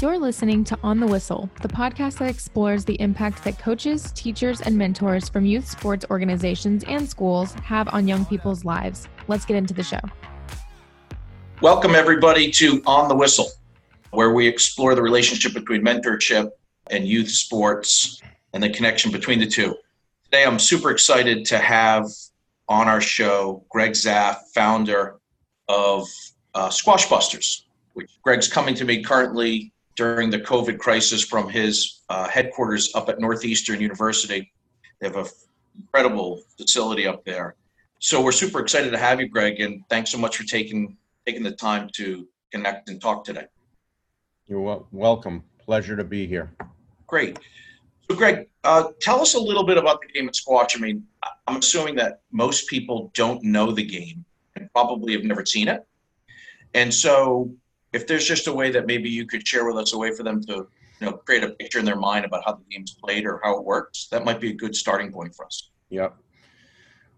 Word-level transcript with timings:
You're 0.00 0.16
listening 0.16 0.62
to 0.62 0.78
On 0.84 1.00
the 1.00 1.08
Whistle, 1.08 1.50
the 1.60 1.66
podcast 1.66 2.18
that 2.18 2.30
explores 2.30 2.84
the 2.84 2.94
impact 3.00 3.42
that 3.42 3.58
coaches, 3.58 4.12
teachers, 4.12 4.60
and 4.60 4.78
mentors 4.78 5.28
from 5.28 5.44
youth 5.44 5.68
sports 5.68 6.06
organizations 6.08 6.84
and 6.84 7.10
schools 7.10 7.52
have 7.54 7.88
on 7.88 8.06
young 8.06 8.24
people's 8.24 8.64
lives. 8.64 9.08
Let's 9.26 9.44
get 9.44 9.56
into 9.56 9.74
the 9.74 9.82
show. 9.82 9.98
Welcome, 11.60 11.96
everybody, 11.96 12.48
to 12.52 12.80
On 12.86 13.08
the 13.08 13.16
Whistle, 13.16 13.48
where 14.12 14.32
we 14.32 14.46
explore 14.46 14.94
the 14.94 15.02
relationship 15.02 15.52
between 15.52 15.82
mentorship 15.82 16.52
and 16.92 17.04
youth 17.04 17.30
sports 17.30 18.22
and 18.52 18.62
the 18.62 18.70
connection 18.70 19.10
between 19.10 19.40
the 19.40 19.48
two. 19.48 19.74
Today, 20.26 20.44
I'm 20.44 20.60
super 20.60 20.92
excited 20.92 21.44
to 21.46 21.58
have 21.58 22.06
on 22.68 22.86
our 22.86 23.00
show 23.00 23.64
Greg 23.68 23.94
Zaff, 23.94 24.36
founder 24.54 25.16
of 25.66 26.06
uh, 26.54 26.70
Squash 26.70 27.10
Busters, 27.10 27.66
which 27.94 28.12
Greg's 28.22 28.46
coming 28.46 28.76
to 28.76 28.84
me 28.84 29.02
currently 29.02 29.72
during 29.98 30.30
the 30.30 30.38
COVID 30.38 30.78
crisis 30.78 31.24
from 31.24 31.48
his 31.48 32.02
uh, 32.08 32.28
headquarters 32.28 32.94
up 32.94 33.08
at 33.08 33.18
Northeastern 33.18 33.80
University. 33.80 34.52
They 35.00 35.08
have 35.08 35.16
an 35.16 35.26
incredible 35.76 36.40
facility 36.56 37.04
up 37.04 37.24
there. 37.24 37.56
So 37.98 38.22
we're 38.22 38.30
super 38.30 38.60
excited 38.60 38.92
to 38.92 38.98
have 38.98 39.20
you, 39.20 39.26
Greg, 39.26 39.60
and 39.60 39.82
thanks 39.90 40.10
so 40.10 40.18
much 40.18 40.36
for 40.36 40.44
taking 40.44 40.96
taking 41.26 41.42
the 41.42 41.50
time 41.50 41.90
to 41.96 42.28
connect 42.52 42.88
and 42.88 43.02
talk 43.02 43.24
today. 43.24 43.46
You're 44.46 44.60
wel- 44.60 44.86
welcome. 44.92 45.42
Pleasure 45.58 45.96
to 45.96 46.04
be 46.04 46.26
here. 46.28 46.52
Great. 47.08 47.36
So, 48.08 48.16
Greg, 48.16 48.48
uh, 48.62 48.84
tell 49.00 49.20
us 49.20 49.34
a 49.34 49.40
little 49.40 49.64
bit 49.64 49.78
about 49.78 50.00
the 50.00 50.06
game 50.06 50.28
of 50.28 50.36
squash. 50.36 50.76
I 50.76 50.80
mean, 50.80 51.04
I'm 51.48 51.56
assuming 51.56 51.96
that 51.96 52.20
most 52.30 52.68
people 52.68 53.10
don't 53.14 53.42
know 53.42 53.72
the 53.72 53.84
game 53.84 54.24
and 54.54 54.72
probably 54.72 55.12
have 55.14 55.24
never 55.24 55.44
seen 55.44 55.66
it. 55.66 55.84
And 56.72 56.94
so, 56.94 57.52
if 57.92 58.06
there's 58.06 58.24
just 58.24 58.46
a 58.46 58.52
way 58.52 58.70
that 58.70 58.86
maybe 58.86 59.08
you 59.08 59.26
could 59.26 59.46
share 59.46 59.66
with 59.66 59.76
us 59.76 59.92
a 59.92 59.98
way 59.98 60.14
for 60.14 60.22
them 60.22 60.42
to 60.44 60.68
you 61.00 61.06
know 61.06 61.12
create 61.12 61.44
a 61.44 61.50
picture 61.50 61.78
in 61.78 61.84
their 61.84 61.96
mind 61.96 62.24
about 62.24 62.42
how 62.44 62.52
the 62.52 62.64
game's 62.70 62.94
played 62.94 63.24
or 63.24 63.40
how 63.42 63.56
it 63.58 63.64
works 63.64 64.08
that 64.10 64.24
might 64.24 64.40
be 64.40 64.50
a 64.50 64.54
good 64.54 64.74
starting 64.74 65.12
point 65.12 65.34
for 65.34 65.46
us. 65.46 65.70
Yep. 65.90 66.16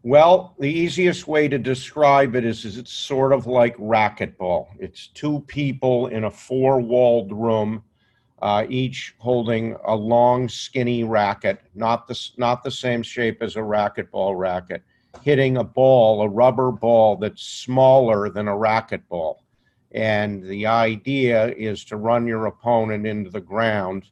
Well 0.02 0.54
the 0.58 0.70
easiest 0.70 1.26
way 1.26 1.48
to 1.48 1.58
describe 1.58 2.34
it 2.34 2.44
is, 2.44 2.64
is 2.64 2.78
it's 2.78 2.92
sort 2.92 3.32
of 3.32 3.46
like 3.46 3.76
racquetball. 3.76 4.68
It's 4.78 5.08
two 5.08 5.40
people 5.46 6.08
in 6.08 6.24
a 6.24 6.30
four 6.30 6.80
walled 6.80 7.32
room 7.32 7.84
uh, 8.42 8.64
each 8.70 9.14
holding 9.18 9.76
a 9.84 9.94
long 9.94 10.48
skinny 10.48 11.04
racket 11.04 11.60
not 11.74 12.08
the, 12.08 12.18
not 12.38 12.64
the 12.64 12.70
same 12.70 13.02
shape 13.02 13.42
as 13.42 13.56
a 13.56 13.60
racquetball 13.60 14.38
racket 14.38 14.82
hitting 15.22 15.58
a 15.58 15.64
ball 15.64 16.22
a 16.22 16.28
rubber 16.28 16.70
ball 16.70 17.16
that's 17.16 17.42
smaller 17.42 18.30
than 18.30 18.48
a 18.48 18.52
racquetball 18.52 19.36
and 19.92 20.42
the 20.44 20.66
idea 20.66 21.48
is 21.48 21.84
to 21.86 21.96
run 21.96 22.26
your 22.26 22.46
opponent 22.46 23.06
into 23.06 23.30
the 23.30 23.40
ground 23.40 24.08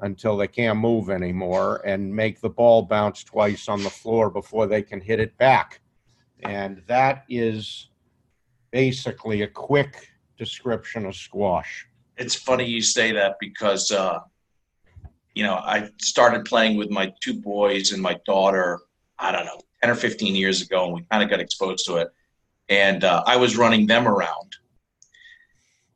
until 0.00 0.36
they 0.36 0.46
can't 0.46 0.78
move 0.78 1.10
anymore 1.10 1.82
and 1.84 2.14
make 2.14 2.40
the 2.40 2.48
ball 2.48 2.82
bounce 2.82 3.24
twice 3.24 3.68
on 3.68 3.82
the 3.82 3.90
floor 3.90 4.30
before 4.30 4.66
they 4.66 4.82
can 4.82 5.00
hit 5.00 5.20
it 5.20 5.36
back. 5.36 5.80
And 6.42 6.82
that 6.86 7.24
is 7.28 7.88
basically 8.70 9.42
a 9.42 9.48
quick 9.48 10.08
description 10.38 11.04
of 11.06 11.16
squash. 11.16 11.86
It's 12.16 12.34
funny 12.34 12.64
you 12.64 12.80
say 12.80 13.12
that 13.12 13.36
because, 13.40 13.90
uh, 13.90 14.20
you 15.34 15.42
know, 15.42 15.54
I 15.56 15.90
started 16.00 16.44
playing 16.44 16.76
with 16.76 16.90
my 16.90 17.12
two 17.20 17.34
boys 17.34 17.92
and 17.92 18.00
my 18.00 18.18
daughter, 18.24 18.80
I 19.18 19.32
don't 19.32 19.44
know, 19.44 19.60
10 19.82 19.90
or 19.90 19.94
15 19.94 20.34
years 20.34 20.62
ago, 20.62 20.86
and 20.86 20.94
we 20.94 21.02
kind 21.10 21.22
of 21.22 21.28
got 21.28 21.40
exposed 21.40 21.84
to 21.86 21.96
it. 21.96 22.08
And 22.68 23.04
uh, 23.04 23.22
I 23.26 23.36
was 23.36 23.56
running 23.56 23.86
them 23.86 24.06
around 24.06 24.56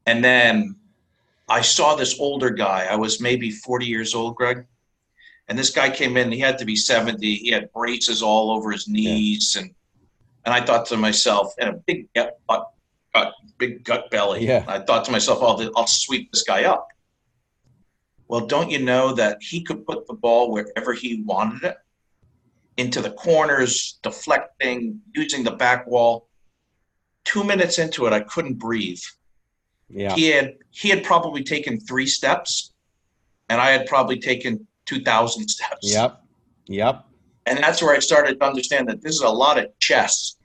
and 0.07 0.25
then 0.25 0.77
I 1.49 1.61
saw 1.61 1.95
this 1.95 2.19
older 2.19 2.51
guy. 2.51 2.87
I 2.91 2.97
was 2.97 3.21
maybe 3.21 3.51
40 3.51 3.87
years 3.87 4.15
old, 4.15 4.37
Greg. 4.37 4.67
And 5.49 5.59
this 5.59 5.71
guy 5.71 5.91
came 5.91 6.17
in, 6.17 6.33
he 6.33 6.39
had 6.39 6.59
to 6.59 6.65
be 6.65 6.77
70. 6.77 7.35
He 7.37 7.51
had 7.51 7.71
braces 7.73 8.23
all 8.23 8.51
over 8.51 8.73
his 8.73 8.89
knees. 8.89 9.55
Yeah. 9.55 9.63
And 9.63 9.75
and 10.45 10.55
I 10.55 10.61
thought 10.61 10.87
to 10.87 10.97
myself, 10.97 11.55
and 11.59 11.71
a 11.71 11.73
big 11.73 12.09
gut, 12.15 12.39
gut 12.49 12.71
big 13.59 13.85
gut 13.85 14.11
belly. 14.11 14.47
Yeah. 14.47 14.65
I 14.67 14.81
thought 14.81 15.05
to 15.07 15.13
myself, 15.13 15.39
oh, 15.41 15.71
I'll 15.77 15.87
sweep 15.87 16.31
this 16.33 16.43
guy 16.43 16.65
up. 16.65 16.89
Well, 18.29 18.47
don't 18.47 18.71
you 18.71 18.79
know 18.79 19.13
that 19.15 19.39
he 19.41 19.63
could 19.63 19.87
put 19.87 20.07
the 20.07 20.15
ball 20.15 20.51
wherever 20.51 20.93
he 20.93 21.23
wanted 21.23 21.63
it? 21.65 21.77
Into 22.77 23.01
the 23.01 23.11
corners, 23.11 23.99
deflecting, 24.03 25.01
using 25.15 25.45
the 25.45 25.53
back 25.53 25.87
wall. 25.87 26.29
Two 27.25 27.45
minutes 27.45 27.79
into 27.79 28.07
it, 28.07 28.13
I 28.13 28.21
couldn't 28.21 28.55
breathe. 28.55 29.03
Yeah. 29.89 30.15
He 30.15 30.29
had 30.29 30.55
he 30.71 30.89
had 30.89 31.05
probably 31.05 31.43
taken 31.43 31.81
three 31.81 32.07
steps, 32.07 32.73
and 33.49 33.61
I 33.61 33.71
had 33.71 33.87
probably 33.87 34.19
taken 34.19 34.67
two 34.87 35.03
thousand 35.03 35.49
steps. 35.49 35.93
Yep. 35.93 36.21
Yep. 36.67 37.05
And 37.47 37.59
that's 37.59 37.83
where 37.83 37.95
I 37.95 37.99
started 37.99 38.41
to 38.41 38.47
understand 38.47 38.89
that 38.89 39.03
this 39.03 39.15
is 39.15 39.21
a 39.21 39.29
lot 39.29 39.59
of 39.59 39.67
chess 39.79 40.37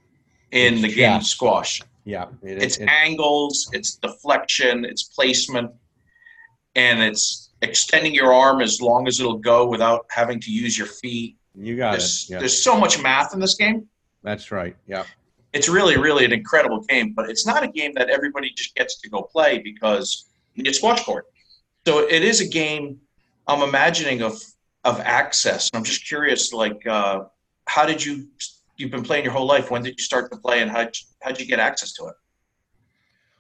in 0.52 0.74
it's 0.74 0.82
the 0.82 0.88
chess. 0.90 0.96
game 0.96 1.16
of 1.18 1.26
squash. 1.26 1.82
Yeah. 2.04 2.26
It, 2.44 2.62
it's 2.62 2.78
it, 2.78 2.90
angles, 2.90 3.70
it's 3.72 3.96
deflection, 3.96 4.84
it's 4.84 5.04
placement, 5.04 5.72
and 6.76 7.02
it's 7.02 7.52
extending 7.62 8.14
your 8.14 8.34
arm 8.34 8.62
as 8.62 8.82
long 8.82 9.08
as 9.08 9.20
it'll 9.20 9.38
go 9.38 9.66
without 9.66 10.06
having 10.10 10.42
to 10.42 10.52
use 10.52 10.78
your 10.78 10.88
feet. 10.88 11.38
You 11.56 11.78
got 11.78 11.92
there's, 11.92 12.24
it. 12.24 12.34
Yeah. 12.34 12.40
There's 12.40 12.62
so 12.62 12.78
much 12.78 13.02
math 13.02 13.34
in 13.34 13.40
this 13.40 13.56
game. 13.56 13.88
That's 14.24 14.52
right. 14.52 14.76
Yeah 14.86 15.06
it's 15.54 15.68
really, 15.68 15.98
really 15.98 16.26
an 16.26 16.34
incredible 16.34 16.82
game, 16.82 17.14
but 17.14 17.30
it's 17.30 17.46
not 17.46 17.64
a 17.64 17.68
game 17.68 17.94
that 17.96 18.10
everybody 18.10 18.52
just 18.56 18.76
gets 18.76 19.00
to 19.02 19.10
go 19.10 19.24
play 19.24 19.60
because 19.60 20.26
it's 20.56 20.82
watch 20.82 21.04
court. 21.04 21.26
So 21.88 22.00
it 22.08 22.24
is 22.24 22.42
a 22.42 22.48
game 22.48 23.00
I'm 23.48 23.64
imagining 23.64 24.22
of 24.22 24.42
of 24.86 25.00
access. 25.02 25.70
I'm 25.74 25.84
just 25.84 26.08
curious, 26.08 26.54
like, 26.54 26.86
uh, 26.88 27.24
how 27.66 27.86
did 27.86 28.04
you? 28.04 28.28
You've 28.78 28.92
been 28.92 29.04
playing 29.04 29.26
your 29.26 29.34
whole 29.34 29.48
life. 29.48 29.72
When 29.72 29.84
did 29.84 29.96
you 29.98 30.04
start 30.04 30.32
to 30.32 30.38
play, 30.38 30.62
and 30.62 30.70
how 30.70 30.88
how'd 31.22 31.40
you 31.40 31.46
get 31.46 31.59
access 31.59 31.94
to 31.94 32.06
it? 32.06 32.16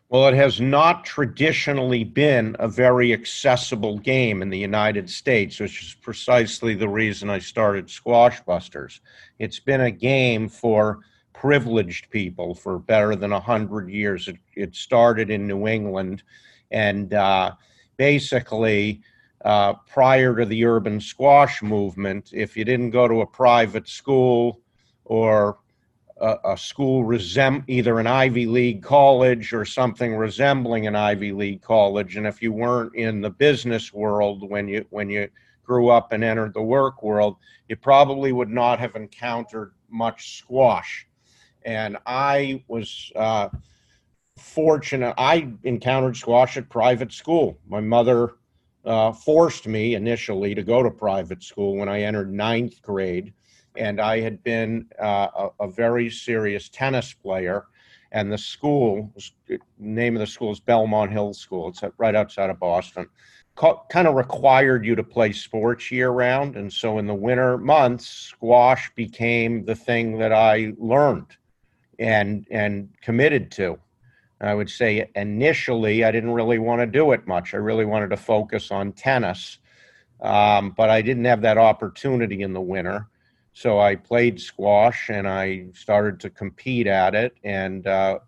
Well, 0.09 0.27
it 0.27 0.33
has 0.33 0.59
not 0.59 1.05
traditionally 1.05 2.03
been 2.03 2.55
a 2.57 2.67
very 2.67 3.13
accessible 3.13 3.99
game 3.99 4.41
in 4.41 4.49
the 4.49 4.57
United 4.57 5.07
States, 5.07 5.59
which 5.59 5.83
is 5.83 5.93
precisely 6.01 6.73
the 6.73 6.89
reason 6.89 7.29
I 7.29 7.37
started 7.37 7.87
Squash 7.87 8.41
Busters. 8.41 9.01
It's 9.37 9.59
been 9.59 9.81
a 9.81 9.91
game 9.91 10.49
for 10.49 11.01
privileged 11.33 12.09
people 12.09 12.53
for 12.53 12.79
better 12.79 13.15
than 13.15 13.31
a 13.31 13.39
hundred 13.39 13.89
years. 13.89 14.27
It, 14.27 14.37
it, 14.55 14.75
started 14.75 15.29
in 15.29 15.47
New 15.47 15.67
England, 15.67 16.23
and 16.71 17.13
uh, 17.13 17.53
basically, 17.97 19.01
uh, 19.45 19.73
prior 19.87 20.35
to 20.35 20.45
the 20.45 20.65
urban 20.65 20.99
squash 20.99 21.61
movement, 21.61 22.31
if 22.33 22.57
you 22.57 22.65
didn't 22.65 22.91
go 22.91 23.07
to 23.07 23.21
a 23.21 23.27
private 23.27 23.87
school 23.87 24.61
or 25.05 25.59
a, 26.19 26.37
a 26.45 26.57
school 26.57 27.03
resem- 27.05 27.63
either 27.67 27.99
an 27.99 28.07
Ivy 28.07 28.45
League 28.45 28.83
college 28.83 29.53
or 29.53 29.65
something 29.65 30.15
resembling 30.15 30.87
an 30.87 30.95
Ivy 30.95 31.31
League 31.31 31.61
college, 31.61 32.17
and 32.17 32.27
if 32.27 32.41
you 32.41 32.51
weren't 32.51 32.95
in 32.95 33.21
the 33.21 33.29
business 33.29 33.93
world 33.93 34.49
when 34.49 34.67
you 34.67 34.85
when 34.89 35.09
you 35.09 35.29
grew 35.63 35.89
up 35.89 36.11
and 36.11 36.23
entered 36.23 36.53
the 36.53 36.61
work 36.61 37.03
world, 37.03 37.37
you 37.67 37.75
probably 37.75 38.31
would 38.31 38.49
not 38.49 38.79
have 38.79 38.95
encountered 38.95 39.73
much 39.89 40.37
squash 40.39 41.07
and 41.63 41.97
I 42.05 42.63
was 42.67 43.11
uh, 43.15 43.49
fortunate. 44.37 45.13
I 45.17 45.49
encountered 45.63 46.17
squash 46.17 46.57
at 46.57 46.69
private 46.69 47.11
school. 47.11 47.59
My 47.67 47.81
mother 47.81 48.35
uh, 48.85 49.11
forced 49.11 49.67
me 49.67 49.95
initially 49.95 50.55
to 50.55 50.63
go 50.63 50.81
to 50.81 50.89
private 50.89 51.43
school 51.43 51.75
when 51.75 51.89
I 51.89 52.01
entered 52.01 52.33
ninth 52.33 52.81
grade, 52.81 53.33
and 53.75 53.99
I 53.99 54.21
had 54.21 54.43
been 54.43 54.87
uh, 54.99 55.27
a, 55.59 55.65
a, 55.65 55.67
very 55.67 56.09
serious 56.09 56.69
tennis 56.69 57.13
player. 57.13 57.65
And 58.11 58.31
the 58.31 58.37
school, 58.37 59.13
the 59.47 59.59
name 59.77 60.15
of 60.15 60.21
the 60.21 60.27
school 60.27 60.51
is 60.51 60.59
Belmont 60.59 61.11
Hill 61.11 61.33
School. 61.33 61.67
It's 61.67 61.83
right 61.97 62.15
outside 62.15 62.49
of 62.49 62.59
Boston. 62.59 63.07
kind 63.55 64.07
of 64.07 64.15
required 64.15 64.83
you 64.83 64.95
to 64.95 65.03
play 65.03 65.31
sports 65.33 65.91
year 65.91 66.09
round, 66.09 66.55
and 66.55 66.73
so 66.73 66.97
in 66.97 67.05
the 67.05 67.13
winter 67.13 67.59
months, 67.59 68.07
squash 68.07 68.91
became 68.95 69.65
the 69.65 69.75
thing 69.75 70.17
that 70.17 70.33
I 70.33 70.73
learned 70.79 71.37
and 71.99 72.47
and 72.49 72.89
committed 73.01 73.51
to. 73.51 73.77
I 74.41 74.53
would 74.53 74.69
say 74.69 75.09
initially 75.15 76.05
I 76.05 76.11
didn't 76.11 76.31
really 76.31 76.59
want 76.59 76.79
to 76.81 76.85
do 76.85 77.11
it 77.11 77.27
much. 77.27 77.53
I 77.53 77.57
really 77.57 77.85
wanted 77.85 78.09
to 78.11 78.17
focus 78.17 78.71
on 78.71 78.93
tennis, 78.93 79.57
um, 80.21 80.73
but 80.77 80.89
I 80.89 81.01
didn't 81.01 81.25
have 81.25 81.41
that 81.41 81.57
opportunity 81.57 82.41
in 82.41 82.53
the 82.53 82.61
winter. 82.61 83.07
So 83.51 83.79
I 83.79 83.95
played 83.95 84.39
squash 84.39 85.09
and 85.09 85.27
I 85.27 85.65
started 85.73 86.21
to 86.21 86.29
compete 86.29 86.87
at 86.87 87.15
it. 87.15 87.35
And 87.43 87.85
uh, 87.85 88.19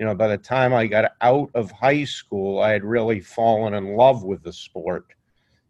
you 0.00 0.06
know, 0.06 0.14
by 0.14 0.26
the 0.26 0.38
time 0.38 0.74
I 0.74 0.86
got 0.86 1.12
out 1.20 1.50
of 1.54 1.70
high 1.70 2.04
school, 2.04 2.60
I 2.60 2.70
had 2.70 2.82
really 2.82 3.20
fallen 3.20 3.74
in 3.74 3.94
love 3.96 4.24
with 4.24 4.42
the 4.42 4.52
sport 4.52 5.06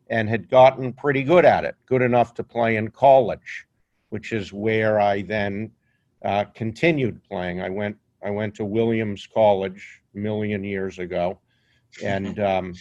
and 0.09 0.29
had 0.29 0.49
gotten 0.49 0.93
pretty 0.93 1.23
good 1.23 1.45
at 1.45 1.65
it, 1.65 1.77
good 1.85 2.01
enough 2.01 2.33
to 2.35 2.45
play 2.45 2.77
in 2.77 2.91
college, 2.91 3.67
which 4.09 4.33
is 4.33 4.53
where 4.53 4.99
I 4.99 5.23
then 5.23 5.73
uh, 6.25 6.45
continued 6.55 7.23
playing. 7.25 7.61
I 7.61 7.69
went 7.69 7.97
I 8.23 8.31
went 8.31 8.55
to 8.57 8.65
Williams 8.65 9.27
College 9.33 10.03
a 10.15 10.19
million 10.19 10.63
years 10.65 10.99
ago, 10.99 11.39
and 12.03 12.39
um, 12.53 12.75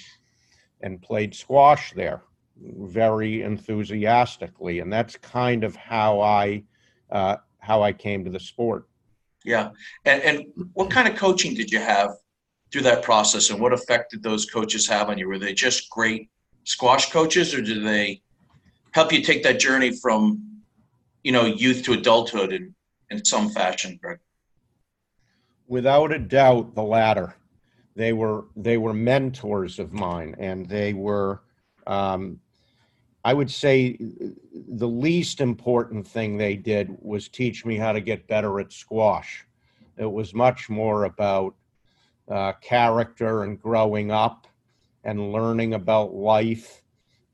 and 0.81 1.01
played 1.01 1.35
squash 1.35 1.93
there 1.93 2.23
very 2.61 3.43
enthusiastically. 3.43 4.79
And 4.79 4.91
that's 4.91 5.15
kind 5.17 5.63
of 5.63 5.75
how 5.75 6.21
I 6.21 6.63
uh, 7.11 7.37
how 7.59 7.81
I 7.81 7.93
came 7.93 8.23
to 8.25 8.31
the 8.31 8.39
sport. 8.39 8.85
Yeah. 9.45 9.71
And, 10.05 10.21
and 10.21 10.45
what 10.73 10.89
kind 10.89 11.07
of 11.07 11.15
coaching 11.15 11.53
did 11.53 11.71
you 11.71 11.79
have 11.79 12.11
through 12.71 12.81
that 12.83 13.03
process 13.03 13.49
and 13.49 13.59
what 13.59 13.73
effect 13.73 14.11
did 14.11 14.21
those 14.21 14.45
coaches 14.45 14.87
have 14.87 15.09
on 15.09 15.17
you? 15.17 15.27
Were 15.27 15.39
they 15.39 15.53
just 15.53 15.89
great 15.89 16.29
squash 16.65 17.11
coaches 17.11 17.53
or 17.53 17.61
did 17.61 17.85
they 17.85 18.21
help 18.91 19.11
you 19.11 19.21
take 19.21 19.43
that 19.43 19.59
journey 19.59 19.95
from, 19.95 20.61
you 21.23 21.31
know, 21.31 21.45
youth 21.45 21.83
to 21.83 21.93
adulthood 21.93 22.53
in, 22.53 22.75
in 23.09 23.23
some 23.25 23.49
fashion, 23.49 23.99
Greg? 24.01 24.19
Without 25.67 26.11
a 26.11 26.19
doubt, 26.19 26.75
the 26.75 26.83
latter. 26.83 27.35
They 27.95 28.13
were 28.13 28.45
they 28.55 28.77
were 28.77 28.93
mentors 28.93 29.77
of 29.77 29.93
mine, 29.93 30.35
and 30.39 30.67
they 30.67 30.93
were, 30.93 31.41
um, 31.85 32.39
I 33.25 33.33
would 33.33 33.51
say, 33.51 33.97
the 33.99 34.87
least 34.87 35.41
important 35.41 36.07
thing 36.07 36.37
they 36.37 36.55
did 36.55 36.95
was 37.01 37.27
teach 37.27 37.65
me 37.65 37.75
how 37.75 37.91
to 37.91 37.99
get 37.99 38.27
better 38.27 38.59
at 38.59 38.71
squash. 38.71 39.45
It 39.97 40.09
was 40.09 40.33
much 40.33 40.69
more 40.69 41.03
about 41.03 41.55
uh, 42.29 42.53
character 42.61 43.43
and 43.43 43.59
growing 43.61 44.11
up 44.11 44.47
and 45.03 45.31
learning 45.31 45.73
about 45.73 46.13
life 46.13 46.83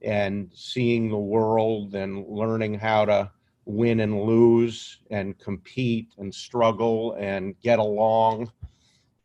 and 0.01 0.49
seeing 0.53 1.09
the 1.09 1.17
world 1.17 1.95
and 1.95 2.25
learning 2.27 2.75
how 2.75 3.05
to 3.05 3.31
win 3.65 3.99
and 3.99 4.21
lose 4.21 4.99
and 5.09 5.37
compete 5.39 6.13
and 6.17 6.33
struggle 6.33 7.15
and 7.19 7.59
get 7.61 7.79
along 7.79 8.51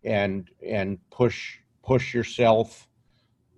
and 0.04 0.50
and 0.66 0.98
push 1.10 1.58
push 1.82 2.14
yourself 2.14 2.88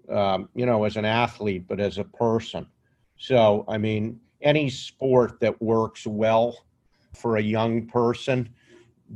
um, 0.08 0.48
you 0.54 0.66
know 0.66 0.84
as 0.84 0.96
an 0.96 1.04
athlete 1.04 1.66
but 1.68 1.78
as 1.78 1.98
a 1.98 2.04
person 2.04 2.66
so 3.16 3.64
i 3.68 3.78
mean 3.78 4.18
any 4.40 4.68
sport 4.68 5.38
that 5.40 5.60
works 5.62 6.04
well 6.06 6.64
for 7.14 7.36
a 7.36 7.42
young 7.42 7.86
person 7.86 8.48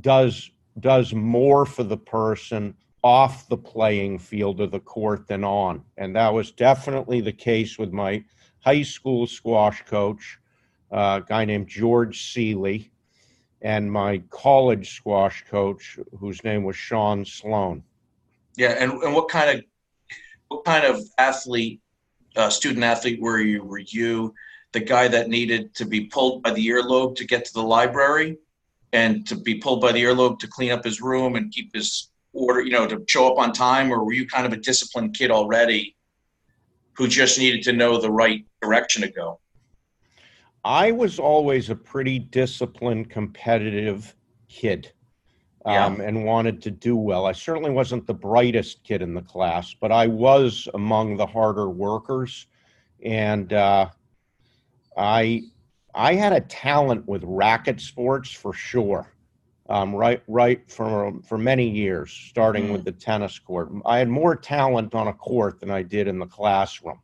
does 0.00 0.50
does 0.80 1.12
more 1.14 1.64
for 1.64 1.82
the 1.82 1.96
person 1.96 2.74
off 3.02 3.48
the 3.48 3.56
playing 3.56 4.18
field 4.18 4.60
of 4.60 4.72
the 4.72 4.80
court 4.80 5.28
than 5.28 5.44
on. 5.44 5.84
And 5.96 6.16
that 6.16 6.32
was 6.32 6.50
definitely 6.50 7.20
the 7.20 7.32
case 7.32 7.78
with 7.78 7.92
my 7.92 8.24
high 8.64 8.82
school 8.82 9.26
squash 9.28 9.84
coach, 9.84 10.38
a 10.90 11.22
guy 11.26 11.44
named 11.44 11.68
George 11.68 12.32
Seeley, 12.32 12.90
and 13.62 13.90
my 13.90 14.18
college 14.30 14.96
squash 14.96 15.44
coach, 15.50 15.98
whose 16.18 16.44
name 16.44 16.62
was 16.64 16.76
Sean 16.76 17.24
Sloan. 17.24 17.82
Yeah, 18.56 18.70
and, 18.78 18.92
and 19.02 19.14
what 19.14 19.28
kind 19.28 19.58
of 19.58 19.64
what 20.48 20.64
kind 20.64 20.84
of 20.84 21.00
athlete, 21.18 21.80
uh, 22.36 22.50
student 22.50 22.84
athlete 22.84 23.20
were 23.20 23.40
you? 23.40 23.64
Were 23.64 23.78
you 23.80 24.34
the 24.72 24.80
guy 24.80 25.08
that 25.08 25.28
needed 25.28 25.74
to 25.74 25.84
be 25.84 26.04
pulled 26.04 26.42
by 26.42 26.52
the 26.52 26.66
earlobe 26.68 27.16
to 27.16 27.24
get 27.24 27.44
to 27.46 27.52
the 27.54 27.62
library, 27.62 28.38
and 28.92 29.26
to 29.26 29.36
be 29.36 29.56
pulled 29.56 29.80
by 29.80 29.92
the 29.92 30.02
earlobe 30.02 30.38
to 30.38 30.46
clean 30.46 30.70
up 30.70 30.84
his 30.84 31.00
room 31.00 31.36
and 31.36 31.52
keep 31.52 31.74
his 31.74 32.10
order, 32.32 32.60
you 32.60 32.70
know, 32.70 32.86
to 32.86 33.02
show 33.08 33.30
up 33.30 33.38
on 33.38 33.52
time, 33.52 33.92
or 33.92 34.04
were 34.04 34.12
you 34.12 34.26
kind 34.26 34.46
of 34.46 34.52
a 34.52 34.56
disciplined 34.56 35.14
kid 35.14 35.30
already 35.30 35.96
who 36.92 37.08
just 37.08 37.38
needed 37.38 37.62
to 37.62 37.72
know 37.72 38.00
the 38.00 38.10
right 38.10 38.44
direction 38.62 39.02
to 39.02 39.08
go? 39.08 39.40
I 40.66 40.90
was 40.90 41.20
always 41.20 41.70
a 41.70 41.76
pretty 41.76 42.18
disciplined, 42.18 43.08
competitive 43.08 44.14
kid. 44.48 44.92
Um, 45.64 45.96
yeah. 45.96 46.06
and 46.06 46.24
wanted 46.24 46.62
to 46.62 46.70
do 46.70 46.96
well. 46.96 47.26
I 47.26 47.32
certainly 47.32 47.72
wasn't 47.72 48.06
the 48.06 48.14
brightest 48.14 48.84
kid 48.84 49.02
in 49.02 49.14
the 49.14 49.22
class, 49.22 49.74
but 49.74 49.90
I 49.90 50.06
was 50.06 50.68
among 50.74 51.16
the 51.16 51.26
harder 51.26 51.68
workers, 51.68 52.46
and 53.04 53.52
uh, 53.52 53.88
I 54.96 55.42
I 55.92 56.14
had 56.14 56.32
a 56.32 56.40
talent 56.40 57.08
with 57.08 57.24
racket 57.24 57.80
sports 57.80 58.30
for 58.30 58.52
sure 58.52 59.12
um, 59.68 59.94
right 59.94 60.22
right 60.28 60.60
for 60.70 61.12
for 61.22 61.38
many 61.38 61.68
years, 61.68 62.12
starting 62.12 62.68
mm. 62.68 62.72
with 62.72 62.84
the 62.84 62.92
tennis 62.92 63.38
court. 63.38 63.70
I 63.84 63.98
had 63.98 64.08
more 64.08 64.36
talent 64.36 64.94
on 64.94 65.08
a 65.08 65.12
court 65.12 65.60
than 65.60 65.70
I 65.70 65.82
did 65.82 66.08
in 66.08 66.18
the 66.18 66.26
classroom, 66.26 67.00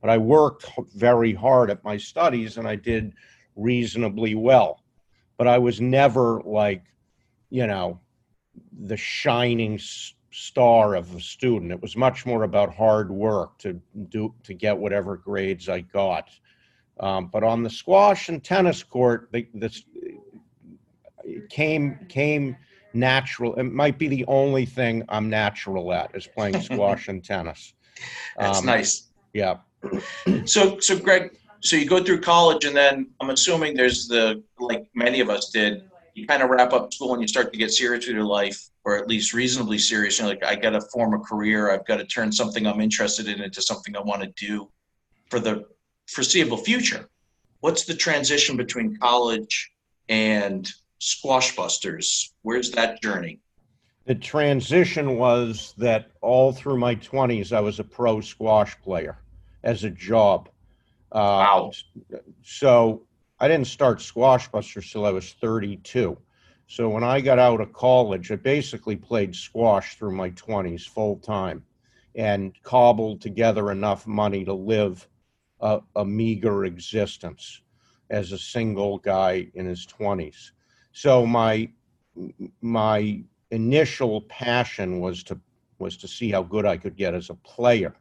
but 0.00 0.10
I 0.10 0.18
worked 0.18 0.66
very 0.94 1.32
hard 1.32 1.70
at 1.70 1.84
my 1.84 1.96
studies 1.96 2.56
and 2.56 2.66
I 2.66 2.76
did 2.76 3.12
reasonably 3.56 4.34
well. 4.34 4.82
But 5.36 5.46
I 5.46 5.58
was 5.58 5.80
never 5.80 6.40
like, 6.44 6.84
you 7.50 7.66
know, 7.66 8.00
the 8.80 8.96
shining 8.96 9.78
star 10.30 10.94
of 10.94 11.14
a 11.14 11.20
student. 11.20 11.72
It 11.72 11.80
was 11.80 11.96
much 11.96 12.26
more 12.26 12.44
about 12.44 12.74
hard 12.74 13.10
work 13.10 13.58
to 13.58 13.80
do 14.08 14.34
to 14.44 14.54
get 14.54 14.76
whatever 14.76 15.16
grades 15.16 15.68
I 15.68 15.80
got. 15.80 16.30
Um, 17.00 17.28
but 17.32 17.44
on 17.44 17.62
the 17.62 17.70
squash 17.70 18.28
and 18.28 18.42
tennis 18.42 18.82
court, 18.82 19.28
the, 19.32 19.46
the, 19.54 19.70
came 21.48 21.98
came 22.08 22.56
natural. 22.92 23.54
It 23.54 23.64
might 23.64 23.98
be 23.98 24.08
the 24.08 24.24
only 24.26 24.66
thing 24.66 25.04
I'm 25.08 25.28
natural 25.28 25.92
at 25.92 26.14
is 26.14 26.26
playing 26.26 26.60
squash 26.60 27.08
and 27.08 27.22
tennis. 27.22 27.74
That's 28.36 28.58
um, 28.58 28.66
nice. 28.66 29.08
Yeah. 29.32 29.58
So 30.44 30.78
so 30.80 30.98
Greg, 30.98 31.36
so 31.60 31.76
you 31.76 31.86
go 31.86 32.02
through 32.02 32.20
college 32.20 32.64
and 32.64 32.76
then 32.76 33.08
I'm 33.20 33.30
assuming 33.30 33.74
there's 33.74 34.08
the 34.08 34.42
like 34.58 34.86
many 34.94 35.20
of 35.20 35.30
us 35.30 35.50
did. 35.50 35.84
You 36.14 36.26
kind 36.26 36.42
of 36.42 36.50
wrap 36.50 36.72
up 36.72 36.92
school 36.92 37.12
and 37.12 37.22
you 37.22 37.28
start 37.28 37.52
to 37.52 37.58
get 37.58 37.70
serious 37.70 38.06
with 38.06 38.16
your 38.16 38.24
life, 38.24 38.70
or 38.84 38.96
at 38.96 39.06
least 39.06 39.32
reasonably 39.34 39.78
serious. 39.78 40.18
You're 40.18 40.28
like, 40.28 40.44
I 40.44 40.56
got 40.56 40.70
to 40.70 40.80
form 40.80 41.14
a 41.14 41.20
career. 41.20 41.70
I've 41.70 41.86
got 41.86 41.98
to 41.98 42.04
turn 42.04 42.32
something 42.32 42.66
I'm 42.66 42.80
interested 42.80 43.28
in 43.28 43.40
into 43.40 43.62
something 43.62 43.96
I 43.96 44.00
want 44.00 44.22
to 44.22 44.46
do 44.46 44.68
for 45.30 45.38
the 45.38 45.64
foreseeable 46.08 46.56
future. 46.56 47.08
What's 47.60 47.84
the 47.84 47.94
transition 47.94 48.56
between 48.56 48.96
college 48.96 49.70
and 50.08 50.68
Squash 50.98 51.54
Busters? 51.54 52.32
Where's 52.42 52.72
that 52.72 53.00
journey? 53.00 53.40
The 54.06 54.14
transition 54.14 55.18
was 55.18 55.74
that 55.78 56.10
all 56.20 56.52
through 56.52 56.78
my 56.78 56.96
20s, 56.96 57.52
I 57.52 57.60
was 57.60 57.78
a 57.78 57.84
pro 57.84 58.20
squash 58.20 58.76
player 58.80 59.18
as 59.62 59.84
a 59.84 59.90
job. 59.90 60.48
Uh, 61.12 61.18
wow. 61.18 61.72
So 62.42 63.02
I 63.40 63.48
didn't 63.48 63.66
start 63.66 64.00
Squash 64.00 64.48
Busters 64.48 64.90
till 64.90 65.06
I 65.06 65.10
was 65.10 65.32
32. 65.40 66.16
So 66.66 66.88
when 66.88 67.02
I 67.02 67.20
got 67.20 67.38
out 67.38 67.60
of 67.60 67.72
college, 67.72 68.30
I 68.30 68.36
basically 68.36 68.96
played 68.96 69.34
squash 69.34 69.96
through 69.96 70.14
my 70.14 70.30
20s 70.30 70.86
full 70.86 71.16
time 71.16 71.64
and 72.14 72.52
cobbled 72.62 73.20
together 73.20 73.70
enough 73.70 74.06
money 74.06 74.44
to 74.44 74.52
live 74.52 75.08
a, 75.60 75.80
a 75.96 76.04
meager 76.04 76.64
existence 76.64 77.62
as 78.10 78.32
a 78.32 78.38
single 78.38 78.98
guy 78.98 79.46
in 79.54 79.66
his 79.66 79.86
20s. 79.86 80.50
So 80.92 81.24
my 81.24 81.70
my 82.60 83.22
initial 83.50 84.22
passion 84.22 85.00
was 85.00 85.22
to 85.24 85.40
was 85.78 85.96
to 85.98 86.08
see 86.08 86.30
how 86.30 86.42
good 86.42 86.66
I 86.66 86.76
could 86.76 86.96
get 86.96 87.14
as 87.14 87.30
a 87.30 87.34
player. 87.34 87.94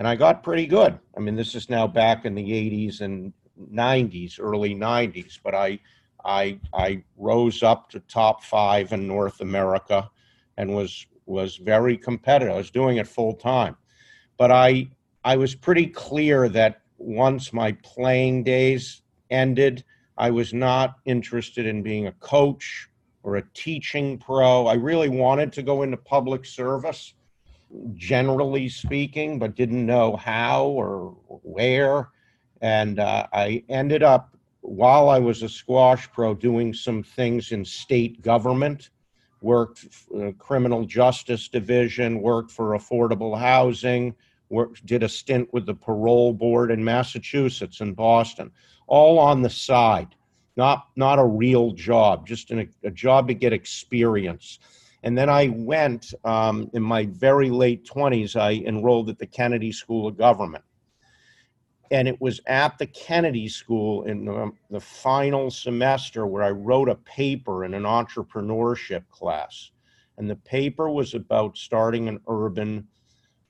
And 0.00 0.08
I 0.08 0.16
got 0.16 0.42
pretty 0.42 0.66
good. 0.66 0.98
I 1.14 1.20
mean, 1.20 1.36
this 1.36 1.54
is 1.54 1.68
now 1.68 1.86
back 1.86 2.24
in 2.24 2.34
the 2.34 2.42
80s 2.42 3.02
and 3.02 3.34
90s, 3.70 4.40
early 4.40 4.74
90s, 4.74 5.38
but 5.44 5.54
I 5.54 5.78
I 6.24 6.58
I 6.72 7.04
rose 7.18 7.62
up 7.62 7.90
to 7.90 8.00
top 8.00 8.42
5 8.42 8.94
in 8.94 9.06
North 9.06 9.42
America 9.42 10.10
and 10.56 10.74
was 10.74 11.06
was 11.26 11.56
very 11.56 11.98
competitive. 11.98 12.54
I 12.54 12.56
was 12.56 12.70
doing 12.70 12.96
it 12.96 13.06
full 13.06 13.34
time. 13.34 13.76
But 14.38 14.50
I 14.50 14.88
I 15.22 15.36
was 15.36 15.54
pretty 15.54 15.88
clear 15.88 16.48
that 16.48 16.80
once 16.96 17.52
my 17.52 17.72
playing 17.72 18.44
days 18.44 19.02
ended, 19.28 19.84
I 20.16 20.30
was 20.30 20.54
not 20.54 20.94
interested 21.04 21.66
in 21.66 21.82
being 21.82 22.06
a 22.06 22.12
coach 22.12 22.88
or 23.22 23.36
a 23.36 23.44
teaching 23.52 24.16
pro. 24.16 24.66
I 24.66 24.74
really 24.74 25.10
wanted 25.10 25.52
to 25.52 25.62
go 25.62 25.82
into 25.82 25.98
public 25.98 26.46
service, 26.46 27.12
generally 27.94 28.68
speaking, 28.68 29.38
but 29.38 29.54
didn't 29.54 29.84
know 29.84 30.16
how 30.16 30.64
or 30.66 31.16
where. 31.42 32.08
And 32.60 32.98
uh, 32.98 33.26
I 33.32 33.64
ended 33.68 34.02
up, 34.02 34.36
while 34.60 35.08
I 35.08 35.18
was 35.18 35.42
a 35.42 35.48
squash 35.48 36.10
pro, 36.12 36.34
doing 36.34 36.74
some 36.74 37.02
things 37.02 37.52
in 37.52 37.64
state 37.64 38.22
government. 38.22 38.90
Worked 39.42 39.86
uh, 40.14 40.32
criminal 40.38 40.84
justice 40.84 41.48
division, 41.48 42.20
worked 42.20 42.50
for 42.50 42.76
affordable 42.76 43.38
housing, 43.38 44.14
worked, 44.50 44.84
did 44.84 45.02
a 45.02 45.08
stint 45.08 45.50
with 45.54 45.64
the 45.64 45.72
parole 45.72 46.34
board 46.34 46.70
in 46.70 46.84
Massachusetts 46.84 47.80
and 47.80 47.96
Boston 47.96 48.52
all 48.90 49.18
on 49.18 49.40
the 49.40 49.48
side, 49.48 50.08
not 50.56 50.88
not 50.96 51.18
a 51.18 51.24
real 51.24 51.70
job, 51.70 52.26
just 52.26 52.50
a, 52.50 52.68
a 52.84 52.90
job 52.90 53.28
to 53.28 53.34
get 53.34 53.54
experience. 53.54 54.58
And 55.02 55.16
then 55.16 55.30
I 55.30 55.48
went 55.48 56.12
um, 56.24 56.70
in 56.74 56.82
my 56.82 57.06
very 57.06 57.50
late 57.50 57.86
20s, 57.86 58.36
I 58.36 58.62
enrolled 58.66 59.08
at 59.08 59.18
the 59.18 59.26
Kennedy 59.26 59.72
School 59.72 60.06
of 60.06 60.18
Government. 60.18 60.64
And 61.90 62.06
it 62.06 62.20
was 62.20 62.40
at 62.46 62.78
the 62.78 62.86
Kennedy 62.86 63.48
School 63.48 64.04
in 64.04 64.24
the, 64.24 64.52
the 64.70 64.80
final 64.80 65.50
semester 65.50 66.26
where 66.26 66.42
I 66.42 66.50
wrote 66.50 66.88
a 66.88 66.94
paper 66.94 67.64
in 67.64 67.74
an 67.74 67.82
entrepreneurship 67.84 69.08
class. 69.08 69.70
And 70.18 70.28
the 70.28 70.36
paper 70.36 70.90
was 70.90 71.14
about 71.14 71.56
starting 71.56 72.06
an 72.06 72.20
urban 72.28 72.86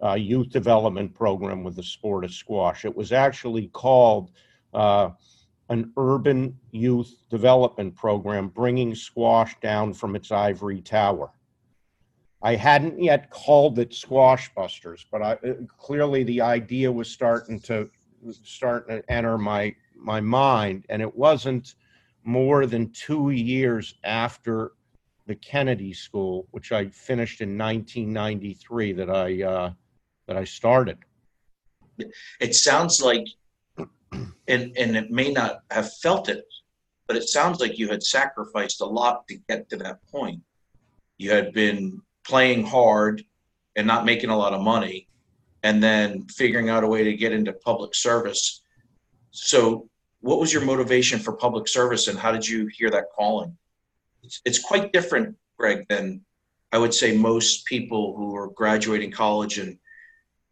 uh, 0.03 0.15
youth 0.15 0.51
development 0.51 1.13
program 1.15 1.65
with 1.65 1.77
the 1.77 1.83
sport 1.83 2.25
of 2.25 2.33
squash. 2.33 2.85
It 2.85 2.97
was 2.97 3.13
actually 3.13 3.69
called 3.69 4.31
uh, 4.73 5.11
an 5.69 5.93
urban 5.97 6.57
youth 6.71 7.15
development 7.29 7.95
program, 7.95 8.49
bringing 8.49 8.95
squash 8.95 9.59
down 9.61 9.93
from 9.93 10.17
its 10.17 10.33
ivory 10.33 10.81
tower. 10.81 11.31
I 12.43 12.55
hadn't 12.55 13.03
yet 13.03 13.31
called 13.31 13.79
it 13.79 13.93
Squash 13.93 14.53
Busters, 14.55 15.05
but 15.11 15.23
I, 15.23 15.33
uh, 15.33 15.55
clearly 15.79 16.25
the 16.25 16.41
idea 16.41 16.91
was 16.91 17.11
starting 17.11 17.61
to 17.61 17.91
starting 18.43 18.97
to 18.97 19.13
enter 19.13 19.37
my 19.37 19.75
my 19.95 20.21
mind, 20.21 20.87
and 20.89 21.03
it 21.03 21.15
wasn't 21.15 21.75
more 22.25 22.67
than 22.67 22.91
two 22.93 23.31
years 23.31 23.95
after 24.05 24.73
the 25.27 25.35
Kennedy 25.35 25.93
School, 25.93 26.49
which 26.51 26.73
I 26.73 26.89
finished 26.89 27.41
in 27.41 27.59
1993, 27.59 28.93
that 28.95 29.11
I 29.11 29.43
uh, 29.43 29.73
that 30.27 30.37
I 30.37 30.45
started. 30.45 30.99
It 32.41 32.55
sounds 32.55 33.03
like, 33.03 33.27
and 33.77 34.33
and 34.49 34.97
it 34.97 35.11
may 35.11 35.31
not 35.31 35.61
have 35.71 35.93
felt 35.95 36.31
it, 36.31 36.47
but 37.07 37.17
it 37.17 37.29
sounds 37.29 37.61
like 37.61 37.79
you 37.79 37.89
had 37.89 38.03
sacrificed 38.03 38.81
a 38.81 38.87
lot 38.87 39.29
to 39.29 39.37
get 39.47 39.69
to 39.69 39.77
that 39.77 39.99
point. 40.11 40.41
You 41.19 41.33
had 41.33 41.53
been 41.53 42.01
playing 42.27 42.65
hard 42.65 43.23
and 43.77 43.87
not 43.87 44.05
making 44.05 44.31
a 44.31 44.37
lot 44.37 44.53
of 44.53 44.61
money, 44.61 45.09
and 45.63 45.83
then 45.83 46.27
figuring 46.29 46.69
out 46.69 46.85
a 46.85 46.89
way 46.89 47.05
to 47.05 47.15
get 47.15 47.33
into 47.33 47.53
public 47.53 47.95
service. 47.95 48.63
So, 49.31 49.89
what 50.21 50.39
was 50.39 50.53
your 50.53 50.63
motivation 50.63 51.19
for 51.19 51.33
public 51.33 51.69
service, 51.69 52.09
and 52.09 52.19
how 52.19 52.33
did 52.33 52.47
you 52.47 52.67
hear 52.67 52.91
that 52.91 53.07
calling? 53.17 53.57
It's, 54.23 54.41
it's 54.45 54.59
quite 54.59 54.93
different, 54.93 55.37
Greg, 55.59 55.87
than 55.89 56.23
I 56.73 56.79
would 56.79 56.95
say 56.95 57.17
most 57.17 57.65
people 57.67 58.17
who 58.17 58.37
are 58.37 58.49
graduating 58.49 59.11
college 59.11 59.59
and 59.59 59.79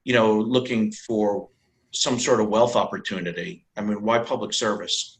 you 0.05 0.15
know 0.15 0.39
looking 0.39 0.93
for 0.93 1.49
some 1.93 2.19
sort 2.19 2.41
of 2.41 2.49
wealth 2.49 2.77
opportunity. 2.77 3.67
I 3.77 3.81
mean, 3.83 4.03
why 4.03 4.19
public 4.19 4.53
service? 4.53 5.19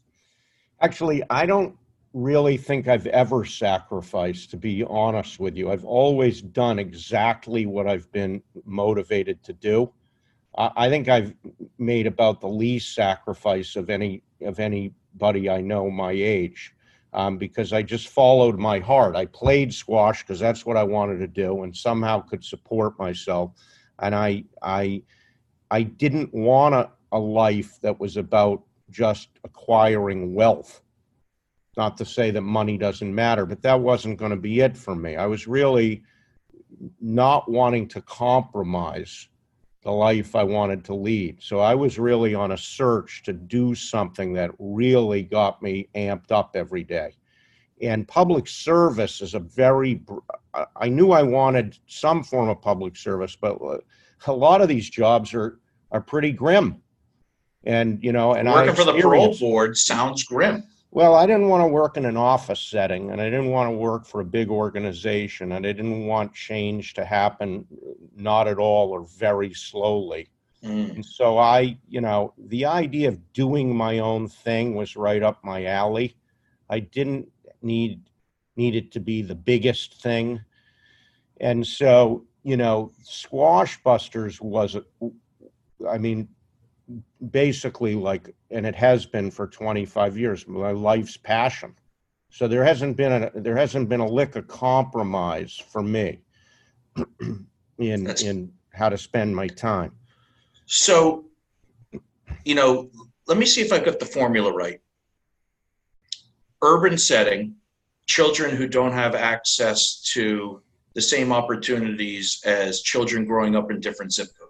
Actually, 0.81 1.23
I 1.29 1.45
don't 1.45 1.77
really 2.13 2.57
think 2.57 2.87
I've 2.87 3.07
ever 3.07 3.45
sacrificed, 3.45 4.51
to 4.51 4.57
be 4.57 4.83
honest 4.83 5.39
with 5.39 5.55
you. 5.55 5.71
I've 5.71 5.85
always 5.85 6.41
done 6.41 6.79
exactly 6.79 7.65
what 7.65 7.87
I've 7.87 8.11
been 8.11 8.41
motivated 8.65 9.43
to 9.43 9.53
do. 9.53 9.91
I 10.57 10.89
think 10.89 11.07
I've 11.07 11.33
made 11.77 12.07
about 12.07 12.41
the 12.41 12.47
least 12.47 12.95
sacrifice 12.95 13.75
of 13.75 13.89
any 13.89 14.23
of 14.41 14.59
anybody 14.59 15.49
I 15.49 15.61
know 15.61 15.91
my 15.91 16.11
age, 16.11 16.73
um, 17.13 17.37
because 17.37 17.71
I 17.71 17.83
just 17.83 18.07
followed 18.07 18.57
my 18.57 18.79
heart. 18.79 19.15
I 19.15 19.27
played 19.27 19.73
squash 19.73 20.23
because 20.23 20.39
that's 20.39 20.65
what 20.65 20.75
I 20.75 20.83
wanted 20.83 21.19
to 21.19 21.27
do, 21.27 21.63
and 21.63 21.75
somehow 21.75 22.21
could 22.21 22.43
support 22.43 22.97
myself. 22.97 23.51
And 23.99 24.15
I 24.15 24.43
I 24.61 25.03
I 25.69 25.83
didn't 25.83 26.33
want 26.33 26.73
a, 26.73 26.89
a 27.11 27.19
life 27.19 27.79
that 27.81 27.99
was 27.99 28.17
about 28.17 28.63
just 28.89 29.29
acquiring 29.43 30.33
wealth 30.33 30.81
not 31.79 31.95
to 31.95 32.03
say 32.03 32.29
that 32.29 32.41
money 32.41 32.77
doesn't 32.77 33.15
matter, 33.15 33.45
but 33.45 33.61
that 33.61 33.79
wasn't 33.79 34.19
going 34.19 34.31
to 34.31 34.37
be 34.37 34.59
it 34.59 34.75
for 34.75 34.95
me. 34.95 35.15
I 35.15 35.25
was 35.25 35.47
really 35.47 36.03
not 36.99 37.49
wanting 37.49 37.87
to 37.87 38.01
compromise 38.01 39.29
the 39.83 39.91
life 39.91 40.35
I 40.35 40.43
wanted 40.43 40.83
to 40.85 40.93
lead. 40.93 41.37
So 41.41 41.61
I 41.61 41.75
was 41.75 41.97
really 41.97 42.35
on 42.35 42.51
a 42.51 42.57
search 42.57 43.23
to 43.23 43.31
do 43.31 43.73
something 43.75 44.33
that 44.33 44.51
really 44.59 45.23
got 45.23 45.61
me 45.61 45.87
amped 45.95 46.31
up 46.31 46.51
every 46.53 46.83
day. 46.83 47.15
And 47.81 48.05
public 48.05 48.49
service 48.49 49.21
is 49.21 49.33
a 49.33 49.39
very, 49.39 50.03
I 50.75 50.89
knew 50.89 51.13
I 51.13 51.23
wanted 51.23 51.77
some 51.87 52.25
form 52.25 52.49
of 52.49 52.61
public 52.61 52.97
service, 52.97 53.37
but 53.39 53.57
a 54.27 54.33
lot 54.33 54.59
of 54.61 54.67
these 54.67 54.89
jobs 54.89 55.33
are, 55.33 55.59
are 55.93 56.01
pretty 56.01 56.33
grim. 56.33 56.81
And, 57.63 58.03
you 58.03 58.11
know, 58.11 58.33
and 58.33 58.49
I'm 58.49 58.67
working 58.67 58.75
for 58.75 58.83
the 58.83 58.99
parole 58.99 59.37
board 59.37 59.77
sounds 59.77 60.25
grim. 60.25 60.65
Well, 60.91 61.13
I 61.13 61.27
didn't 61.27 61.49
want 61.49 61.61
to 61.61 61.67
work 61.67 61.97
in 61.97 62.05
an 62.05 62.17
office 62.17 62.59
setting 62.59 63.11
and 63.11 63.21
I 63.21 63.25
didn't 63.25 63.51
want 63.51 63.67
to 63.67 63.77
work 63.77 64.07
for 64.07 64.21
a 64.21 64.25
big 64.25 64.49
organization 64.49 65.51
and 65.51 65.65
I 65.65 65.71
didn't 65.71 66.07
want 66.07 66.33
change 66.33 66.95
to 66.95 67.05
happen 67.05 67.65
not 68.15 68.47
at 68.47 68.57
all 68.57 68.89
or 68.89 69.01
very 69.01 69.53
slowly. 69.53 70.29
Mm. 70.63 70.95
And 70.95 71.05
so 71.05 71.37
I, 71.37 71.77
you 71.87 72.01
know, 72.01 72.33
the 72.37 72.65
idea 72.65 73.07
of 73.07 73.33
doing 73.33 73.75
my 73.75 73.99
own 73.99 74.27
thing 74.27 74.75
was 74.75 74.95
right 74.95 75.21
up 75.21 75.43
my 75.43 75.65
alley. 75.65 76.17
I 76.69 76.79
didn't 76.79 77.27
need 77.61 78.01
need 78.55 78.75
it 78.75 78.91
to 78.91 78.99
be 78.99 79.21
the 79.21 79.35
biggest 79.35 80.01
thing. 80.01 80.41
And 81.39 81.65
so, 81.65 82.25
you 82.43 82.57
know, 82.57 82.91
Squash 83.03 83.81
Busters 83.83 84.41
was 84.41 84.75
I 85.87 85.97
mean, 85.97 86.27
basically 87.31 87.95
like 87.95 88.33
and 88.51 88.65
it 88.65 88.75
has 88.75 89.05
been 89.05 89.29
for 89.29 89.47
25 89.47 90.17
years 90.17 90.47
my 90.47 90.71
life's 90.71 91.17
passion. 91.17 91.75
So 92.31 92.47
there 92.47 92.63
hasn't 92.63 92.97
been 92.97 93.23
a 93.23 93.31
there 93.35 93.57
hasn't 93.57 93.89
been 93.89 93.99
a 93.99 94.07
lick 94.07 94.35
of 94.35 94.47
compromise 94.47 95.55
for 95.55 95.81
me 95.81 96.19
in 97.77 98.03
That's, 98.03 98.23
in 98.23 98.51
how 98.73 98.89
to 98.89 98.97
spend 98.97 99.35
my 99.35 99.47
time. 99.47 99.91
So 100.65 101.25
you 102.45 102.55
know 102.55 102.89
let 103.27 103.37
me 103.37 103.45
see 103.45 103.61
if 103.61 103.71
i 103.71 103.79
got 103.79 103.99
the 103.99 104.05
formula 104.05 104.51
right. 104.51 104.79
Urban 106.61 106.97
setting 106.97 107.55
children 108.05 108.55
who 108.55 108.67
don't 108.67 108.91
have 108.91 109.13
access 109.13 110.01
to 110.13 110.61
the 110.95 111.01
same 111.01 111.31
opportunities 111.31 112.41
as 112.43 112.81
children 112.81 113.23
growing 113.25 113.55
up 113.55 113.69
in 113.69 113.79
different 113.79 114.11
zip 114.11 114.27
codes 114.39 114.48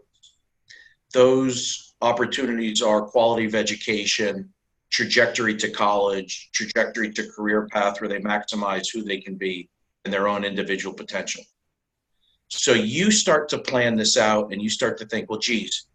those 1.14 1.96
opportunities 2.02 2.82
are 2.82 3.02
quality 3.02 3.46
of 3.46 3.56
education, 3.56 4.50
trajectory 4.90 5.56
to 5.58 5.70
college, 5.70 6.50
trajectory 6.54 7.12
to 7.12 7.30
career 7.30 7.68
path 7.68 8.00
where 8.02 8.10
they 8.10 8.20
maximize 8.20 8.92
who 8.92 9.04
they 9.04 9.20
can 9.20 9.36
be 9.36 9.70
and 10.06 10.14
their 10.14 10.28
own 10.28 10.44
individual 10.44 10.94
potential. 10.94 11.44
So 12.48 12.74
you 12.74 13.12
start 13.12 13.50
to 13.50 13.60
plan 13.60 13.96
this 13.96 14.18
out 14.18 14.52
and 14.52 14.62
you 14.62 14.70
start 14.70 14.98
to 15.00 15.06
think, 15.06 15.30
well, 15.30 15.40
geez, 15.40 15.86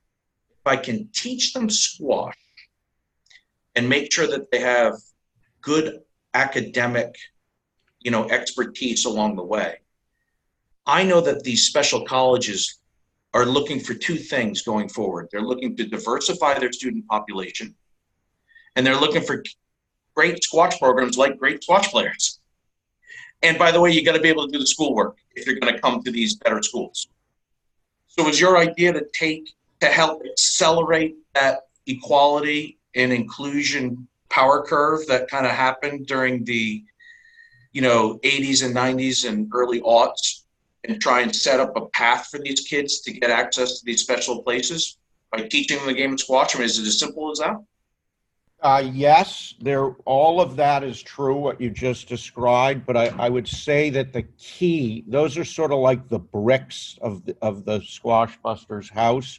if 0.51 0.67
I 0.67 0.77
can 0.77 1.09
teach 1.13 1.53
them 1.53 1.69
squash 1.69 2.37
and 3.75 3.89
make 3.89 4.13
sure 4.13 4.29
that 4.29 4.51
they 4.51 4.61
have 4.61 4.95
good 5.61 6.01
academic, 6.35 7.15
you 8.01 8.11
know, 8.11 8.29
expertise 8.29 9.05
along 9.05 9.37
the 9.37 9.43
way. 9.43 9.79
I 10.87 11.03
know 11.03 11.21
that 11.23 11.43
these 11.43 11.67
special 11.67 12.05
colleges 12.05 12.79
are 13.35 13.45
looking 13.45 13.81
for 13.81 13.95
two 13.95 14.17
things 14.17 14.63
going 14.63 14.89
forward. 14.89 15.29
They're 15.31 15.43
looking 15.43 15.77
to 15.77 15.85
diversify 15.85 16.59
their 16.59 16.73
student 16.73 17.07
population, 17.09 17.75
and 18.77 18.87
they're 18.87 18.99
looking 18.99 19.23
for 19.23 19.43
great 20.15 20.43
squash 20.43 20.79
programs 20.79 21.19
like 21.19 21.37
great 21.37 21.63
squash 21.65 21.89
players. 21.91 22.39
And 23.43 23.59
by 23.59 23.73
the 23.73 23.81
way, 23.81 23.91
you 23.91 24.05
got 24.05 24.15
to 24.15 24.23
be 24.23 24.29
able 24.29 24.47
to 24.47 24.53
do 24.53 24.61
the 24.61 24.67
schoolwork 24.67 25.19
if 25.35 25.47
you're 25.47 25.59
going 25.59 25.75
to 25.75 25.81
come 25.81 26.03
to 26.05 26.13
these 26.13 26.37
better 26.37 26.63
schools. 26.63 27.09
So, 28.07 28.29
is 28.29 28.41
your 28.41 28.57
idea 28.57 28.93
to 28.93 29.05
take 29.13 29.53
to 29.81 29.87
help 29.87 30.23
accelerate 30.25 31.17
that 31.35 31.63
equality 31.89 32.79
and 32.95 33.13
inclusion 33.13 34.07
power 34.31 34.65
curve 34.65 35.07
that 35.09 35.29
kind 35.29 35.45
of 35.45 35.53
happened 35.53 36.07
during 36.07 36.45
the, 36.45 36.85
you 37.73 37.83
know, 37.83 38.19
80s 38.21 38.65
and 38.65 38.75
90s 38.75 39.29
and 39.29 39.51
early 39.53 39.81
aughts 39.81 40.44
and 40.85 41.01
try 41.01 41.21
and 41.21 41.35
set 41.35 41.61
up 41.61 41.77
a 41.77 41.87
path 41.89 42.29
for 42.31 42.39
these 42.39 42.61
kids 42.61 43.01
to 43.03 43.13
get 43.13 43.31
access 43.31 43.79
to 43.79 43.85
these 43.85 44.03
special 44.03 44.43
places 44.43 44.99
by 45.33 45.43
teaching 45.49 45.79
them 45.79 45.87
the 45.87 45.95
game 45.95 46.13
of 46.13 46.21
squash? 46.21 46.55
I 46.55 46.59
mean, 46.59 46.67
is 46.67 46.79
it 46.79 46.87
as 46.87 46.99
simple 46.99 47.31
as 47.31 47.39
that? 47.39 47.57
Uh, 48.61 48.83
yes, 48.95 49.55
there. 49.61 49.91
All 50.07 50.41
of 50.41 50.57
that 50.57 50.83
is 50.83 51.03
true. 51.03 51.37
What 51.37 51.61
you 51.61 51.69
just 51.69 52.09
described, 52.09 52.87
but 52.87 52.97
I, 52.97 53.09
I 53.19 53.29
would 53.29 53.47
say 53.47 53.91
that 53.91 54.15
the 54.15 54.23
key; 54.39 55.05
those 55.07 55.37
are 55.37 55.45
sort 55.45 55.71
of 55.71 55.81
like 55.81 56.09
the 56.09 56.19
bricks 56.21 56.99
of 57.03 57.27
the, 57.27 57.37
of 57.43 57.67
the 57.67 57.83
Squash 57.83 58.39
Busters 58.43 58.89
house. 58.89 59.39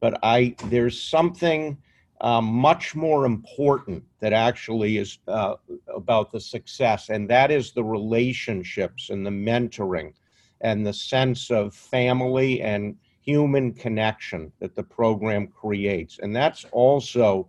But 0.00 0.18
I 0.22 0.56
there's 0.64 1.00
something 1.00 1.78
uh, 2.20 2.42
much 2.42 2.94
more 2.94 3.24
important 3.24 4.04
that 4.20 4.34
actually 4.34 4.98
is 4.98 5.20
uh, 5.26 5.54
about 5.94 6.30
the 6.30 6.40
success, 6.40 7.08
and 7.08 7.30
that 7.30 7.50
is 7.50 7.72
the 7.72 7.84
relationships 7.84 9.08
and 9.08 9.24
the 9.24 9.30
mentoring 9.30 10.12
and 10.60 10.86
the 10.86 10.92
sense 10.92 11.50
of 11.50 11.74
family 11.74 12.62
and 12.62 12.96
human 13.22 13.72
connection 13.72 14.52
that 14.60 14.74
the 14.74 14.82
program 14.82 15.48
creates. 15.48 16.18
And 16.20 16.34
that's 16.34 16.64
also 16.72 17.48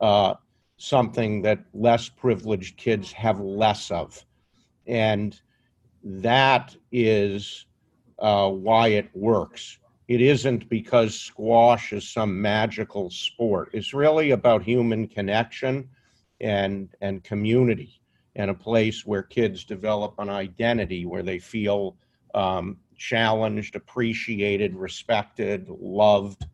uh, 0.00 0.34
something 0.78 1.42
that 1.42 1.60
less 1.74 2.08
privileged 2.08 2.76
kids 2.76 3.12
have 3.12 3.40
less 3.40 3.90
of. 3.90 4.24
And 4.86 5.38
that 6.02 6.74
is 6.90 7.66
uh, 8.18 8.50
why 8.50 8.88
it 8.88 9.10
works. 9.14 9.78
It 10.08 10.22
isn't 10.22 10.68
because 10.70 11.14
squash 11.14 11.92
is 11.92 12.08
some 12.08 12.40
magical 12.40 13.10
sport. 13.10 13.70
It's 13.74 13.92
really 13.92 14.30
about 14.30 14.62
human 14.62 15.06
connection 15.06 15.88
and 16.40 16.88
and 17.00 17.22
community 17.24 18.00
and 18.36 18.50
a 18.50 18.54
place 18.54 19.04
where 19.04 19.22
kids 19.22 19.64
develop 19.64 20.14
an 20.18 20.30
identity 20.30 21.04
where 21.04 21.24
they 21.24 21.38
feel 21.38 21.96
um, 22.34 22.78
challenged, 22.96 23.76
appreciated, 23.76 24.74
respected, 24.74 25.68
loved. 25.68 26.46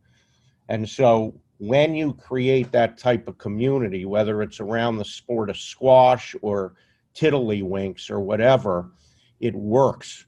And 0.69 0.87
so 0.87 1.39
when 1.57 1.95
you 1.95 2.13
create 2.13 2.71
that 2.71 2.97
type 2.97 3.27
of 3.27 3.37
community, 3.37 4.05
whether 4.05 4.41
it's 4.41 4.59
around 4.59 4.97
the 4.97 5.05
sport 5.05 5.49
of 5.49 5.57
squash 5.57 6.35
or 6.41 6.73
tiddlywinks 7.15 8.09
or 8.09 8.19
whatever, 8.19 8.91
it 9.39 9.55
works. 9.55 10.25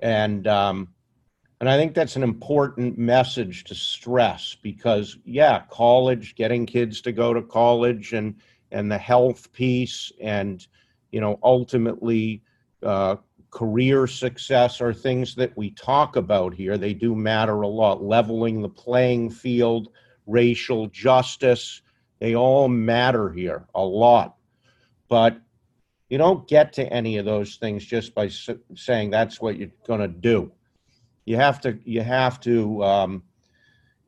And 0.00 0.46
um, 0.46 0.88
and 1.60 1.70
I 1.70 1.76
think 1.76 1.94
that's 1.94 2.16
an 2.16 2.22
important 2.22 2.98
message 2.98 3.64
to 3.64 3.74
stress 3.74 4.56
because 4.62 5.18
yeah, 5.24 5.62
college, 5.70 6.34
getting 6.34 6.66
kids 6.66 7.00
to 7.02 7.12
go 7.12 7.32
to 7.32 7.42
college 7.42 8.12
and 8.12 8.34
and 8.72 8.90
the 8.90 8.98
health 8.98 9.52
piece 9.52 10.12
and 10.20 10.66
you 11.12 11.20
know 11.20 11.38
ultimately 11.42 12.42
uh, 12.82 13.16
career 13.50 14.06
success 14.06 14.80
are 14.80 14.92
things 14.92 15.34
that 15.34 15.56
we 15.56 15.70
talk 15.70 16.16
about 16.16 16.54
here. 16.54 16.76
They 16.76 16.94
do 16.94 17.14
matter 17.14 17.62
a 17.62 17.68
lot. 17.68 18.02
Leveling 18.02 18.60
the 18.60 18.68
playing 18.68 19.30
field, 19.30 19.88
racial 20.26 20.88
justice, 20.88 21.82
they 22.18 22.34
all 22.34 22.68
matter 22.68 23.30
here 23.30 23.66
a 23.74 23.84
lot. 23.84 24.36
But 25.08 25.40
you 26.08 26.18
don't 26.18 26.46
get 26.48 26.72
to 26.74 26.92
any 26.92 27.18
of 27.18 27.24
those 27.24 27.56
things 27.56 27.84
just 27.84 28.14
by 28.14 28.28
saying 28.74 29.10
that's 29.10 29.40
what 29.40 29.56
you're 29.56 29.70
going 29.86 30.00
to 30.00 30.08
do. 30.08 30.52
You 31.24 31.36
have 31.36 31.60
to 31.62 31.78
you 31.84 32.02
have 32.02 32.40
to 32.40 32.84
um, 32.84 33.22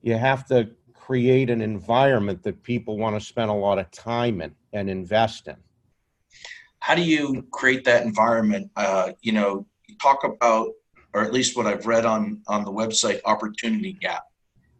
you 0.03 0.15
have 0.15 0.47
to 0.47 0.71
create 0.95 1.51
an 1.51 1.61
environment 1.61 2.43
that 2.45 2.63
people 2.63 2.99
want 2.99 3.19
to 3.19 3.25
spend 3.25 3.51
a 3.51 3.55
lot 3.55 3.79
of 3.79 3.91
time 3.91 4.41
in 4.41 4.55
and 4.73 4.89
invest 4.89 5.49
in. 5.49 5.57
How 6.89 6.95
do 6.95 7.03
you 7.03 7.47
create 7.51 7.85
that 7.85 8.07
environment? 8.07 8.71
Uh, 8.75 9.13
you 9.21 9.33
know, 9.33 9.67
you 9.87 9.95
talk 10.01 10.25
about, 10.25 10.71
or 11.13 11.21
at 11.21 11.35
least 11.35 11.55
what 11.55 11.67
I've 11.67 11.87
read 11.87 12.07
on 12.07 12.41
on 12.47 12.65
the 12.65 12.73
website, 12.73 13.21
opportunity 13.27 13.93
gap, 13.93 14.23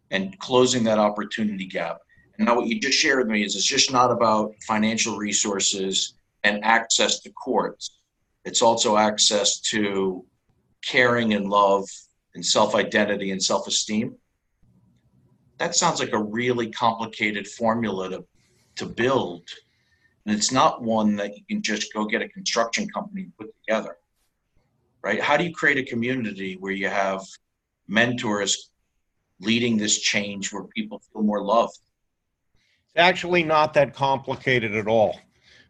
and 0.09 0.35
closing 0.39 0.83
that 0.85 0.97
opportunity 0.97 1.67
gap. 1.67 1.99
And 2.35 2.47
now, 2.47 2.55
what 2.55 2.65
you 2.65 2.79
just 2.79 2.97
shared 2.97 3.19
with 3.19 3.27
me 3.27 3.43
is 3.43 3.55
it's 3.55 3.63
just 3.63 3.91
not 3.91 4.09
about 4.09 4.55
financial 4.67 5.17
resources 5.17 6.15
and 6.43 6.65
access 6.65 7.19
to 7.19 7.29
courts. 7.33 7.99
It's 8.43 8.63
also 8.63 8.97
access 8.97 9.59
to 9.69 10.25
caring 10.83 11.35
and 11.35 11.47
love 11.47 11.87
and 12.33 12.43
self 12.43 12.73
identity 12.73 13.29
and 13.29 13.43
self 13.43 13.67
esteem. 13.67 14.15
That 15.59 15.75
sounds 15.75 15.99
like 15.99 16.13
a 16.13 16.23
really 16.23 16.71
complicated 16.71 17.47
formula 17.47 18.09
to, 18.09 18.25
to 18.77 18.87
build. 18.87 19.47
And 20.29 20.37
it's 20.37 20.51
not 20.51 20.83
one 20.83 21.15
that 21.15 21.35
you 21.35 21.43
can 21.49 21.63
just 21.63 21.91
go 21.91 22.05
get 22.05 22.21
a 22.21 22.29
construction 22.29 22.87
company 22.87 23.23
and 23.23 23.35
put 23.35 23.51
together. 23.65 23.97
Right? 25.01 25.19
How 25.19 25.37
do 25.37 25.43
you 25.43 25.51
create 25.51 25.79
a 25.79 25.83
community 25.83 26.55
where 26.55 26.71
you 26.71 26.87
have 26.87 27.23
mentors 27.87 28.69
leading 29.39 29.75
this 29.75 29.97
change 29.97 30.53
where 30.53 30.65
people 30.65 31.01
feel 31.11 31.23
more 31.23 31.41
loved? 31.41 31.79
It's 32.85 32.97
actually 32.97 33.41
not 33.41 33.73
that 33.73 33.95
complicated 33.95 34.75
at 34.75 34.87
all 34.87 35.19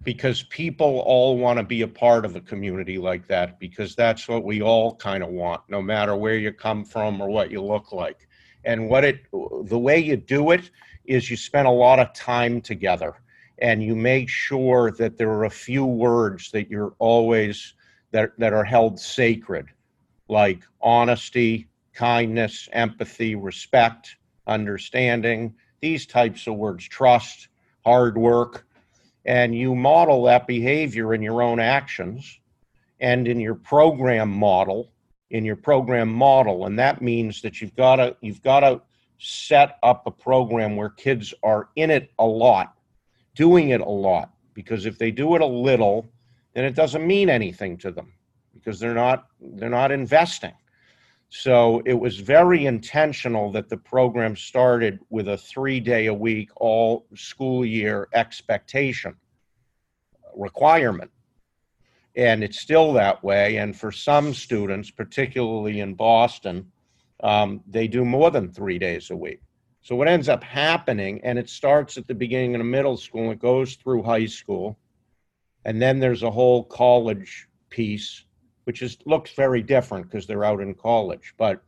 because 0.03 0.43
people 0.43 0.99
all 1.05 1.37
want 1.37 1.57
to 1.57 1.63
be 1.63 1.83
a 1.83 1.87
part 1.87 2.25
of 2.25 2.35
a 2.35 2.41
community 2.41 2.97
like 2.97 3.29
that 3.29 3.61
because 3.61 3.95
that's 3.95 4.27
what 4.27 4.43
we 4.43 4.61
all 4.61 4.93
kind 4.93 5.23
of 5.23 5.29
want 5.29 5.61
no 5.69 5.81
matter 5.81 6.17
where 6.17 6.35
you 6.35 6.51
come 6.51 6.83
from 6.83 7.21
or 7.21 7.29
what 7.29 7.49
you 7.49 7.61
look 7.61 7.93
like 7.93 8.27
and 8.65 8.89
what 8.89 9.05
it 9.05 9.21
the 9.31 9.79
way 9.79 9.97
you 9.99 10.17
do 10.17 10.51
it 10.51 10.69
is 11.05 11.29
you 11.29 11.37
spend 11.37 11.65
a 11.65 11.71
lot 11.71 11.97
of 11.97 12.13
time 12.13 12.59
together 12.59 13.15
and 13.61 13.83
you 13.83 13.95
make 13.95 14.29
sure 14.29 14.91
that 14.91 15.17
there 15.17 15.31
are 15.31 15.45
a 15.45 15.49
few 15.49 15.85
words 15.85 16.51
that 16.51 16.69
you're 16.69 16.93
always 16.99 17.73
that 18.11 18.31
that 18.37 18.53
are 18.53 18.63
held 18.63 18.99
sacred 18.99 19.67
like 20.27 20.63
honesty 20.81 21.67
kindness 21.93 22.69
empathy 22.71 23.35
respect 23.35 24.15
understanding 24.47 25.53
these 25.81 26.05
types 26.05 26.47
of 26.47 26.55
words 26.55 26.87
trust 26.87 27.47
hard 27.85 28.17
work. 28.17 28.65
And 29.25 29.55
you 29.55 29.75
model 29.75 30.23
that 30.23 30.47
behavior 30.47 31.13
in 31.13 31.21
your 31.21 31.41
own 31.41 31.59
actions 31.59 32.39
and 32.99 33.27
in 33.27 33.39
your 33.39 33.55
program 33.55 34.29
model 34.29 34.91
in 35.29 35.45
your 35.45 35.55
program 35.55 36.11
model. 36.11 36.65
And 36.65 36.79
that 36.79 37.01
means 37.01 37.41
that 37.41 37.61
you've 37.61 37.75
got 37.75 37.97
to 37.97 38.15
you've 38.21 38.41
got 38.41 38.61
to 38.61 38.81
set 39.19 39.77
up 39.83 40.07
a 40.07 40.11
program 40.11 40.75
where 40.75 40.89
kids 40.89 41.33
are 41.43 41.69
in 41.75 41.89
it 41.91 42.11
a 42.19 42.25
lot 42.25 42.73
doing 43.35 43.69
it 43.69 43.81
a 43.81 43.89
lot 43.89 44.31
because 44.53 44.85
if 44.85 44.97
they 44.97 45.11
do 45.11 45.35
it 45.35 45.41
a 45.41 45.45
little 45.45 46.07
then 46.53 46.65
it 46.65 46.75
doesn't 46.75 47.05
mean 47.05 47.29
anything 47.29 47.77
to 47.77 47.91
them 47.91 48.13
because 48.53 48.79
they're 48.79 48.93
not 48.93 49.27
they're 49.39 49.69
not 49.69 49.91
investing 49.91 50.53
so 51.29 51.83
it 51.85 51.93
was 51.93 52.19
very 52.19 52.65
intentional 52.65 53.51
that 53.51 53.69
the 53.69 53.77
program 53.77 54.35
started 54.35 54.99
with 55.09 55.27
a 55.27 55.37
three 55.37 55.79
day 55.79 56.07
a 56.07 56.13
week, 56.13 56.49
all 56.55 57.05
school 57.15 57.63
year 57.63 58.09
expectation 58.13 59.15
requirement. 60.35 61.11
And 62.15 62.43
it's 62.43 62.59
still 62.59 62.93
that 62.93 63.23
way. 63.23 63.57
And 63.57 63.77
for 63.77 63.91
some 63.91 64.33
students, 64.33 64.89
particularly 64.89 65.81
in 65.81 65.93
Boston, 65.93 66.71
um, 67.21 67.61
they 67.67 67.87
do 67.87 68.03
more 68.03 68.31
than 68.31 68.51
three 68.51 68.79
days 68.79 69.11
a 69.11 69.15
week. 69.15 69.41
So 69.81 69.95
what 69.95 70.07
ends 70.07 70.29
up 70.29 70.43
happening, 70.43 71.21
and 71.23 71.39
it 71.39 71.49
starts 71.49 71.97
at 71.97 72.07
the 72.07 72.15
beginning 72.15 72.55
of 72.55 72.65
middle 72.65 72.97
school, 72.97 73.23
and 73.23 73.33
it 73.33 73.39
goes 73.39 73.75
through 73.75 74.03
high 74.03 74.25
school, 74.25 74.77
and 75.65 75.81
then 75.81 75.99
there's 75.99 76.23
a 76.23 76.31
whole 76.31 76.63
college 76.63 77.47
piece 77.69 78.25
which 78.69 78.83
is 78.83 78.99
looks 79.05 79.31
very 79.31 79.63
different 79.63 80.07
because 80.07 80.27
they're 80.27 80.45
out 80.45 80.61
in 80.61 80.75
college. 80.75 81.33
But 81.37 81.63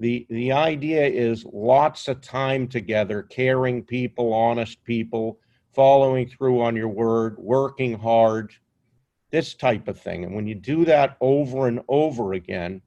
the 0.00 0.26
the 0.28 0.50
idea 0.50 1.06
is 1.06 1.44
lots 1.44 2.08
of 2.08 2.20
time 2.20 2.66
together, 2.66 3.22
caring 3.22 3.84
people, 3.84 4.32
honest 4.32 4.82
people, 4.82 5.38
following 5.72 6.28
through 6.28 6.60
on 6.62 6.74
your 6.74 6.88
word, 6.88 7.38
working 7.38 7.96
hard, 7.96 8.52
this 9.30 9.54
type 9.54 9.86
of 9.86 10.00
thing. 10.00 10.24
And 10.24 10.34
when 10.34 10.48
you 10.48 10.56
do 10.56 10.84
that 10.86 11.16
over 11.20 11.68
and 11.68 11.80
over 11.86 12.32
again, 12.32 12.82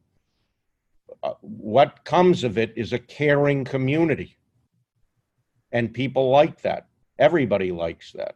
uh, 1.24 1.36
what 1.40 2.04
comes 2.04 2.44
of 2.44 2.58
it 2.58 2.74
is 2.76 2.92
a 2.92 3.00
caring 3.00 3.64
community. 3.64 4.36
And 5.72 5.94
people 5.94 6.30
like 6.30 6.62
that. 6.62 6.88
Everybody 7.18 7.72
likes 7.72 8.12
that. 8.14 8.36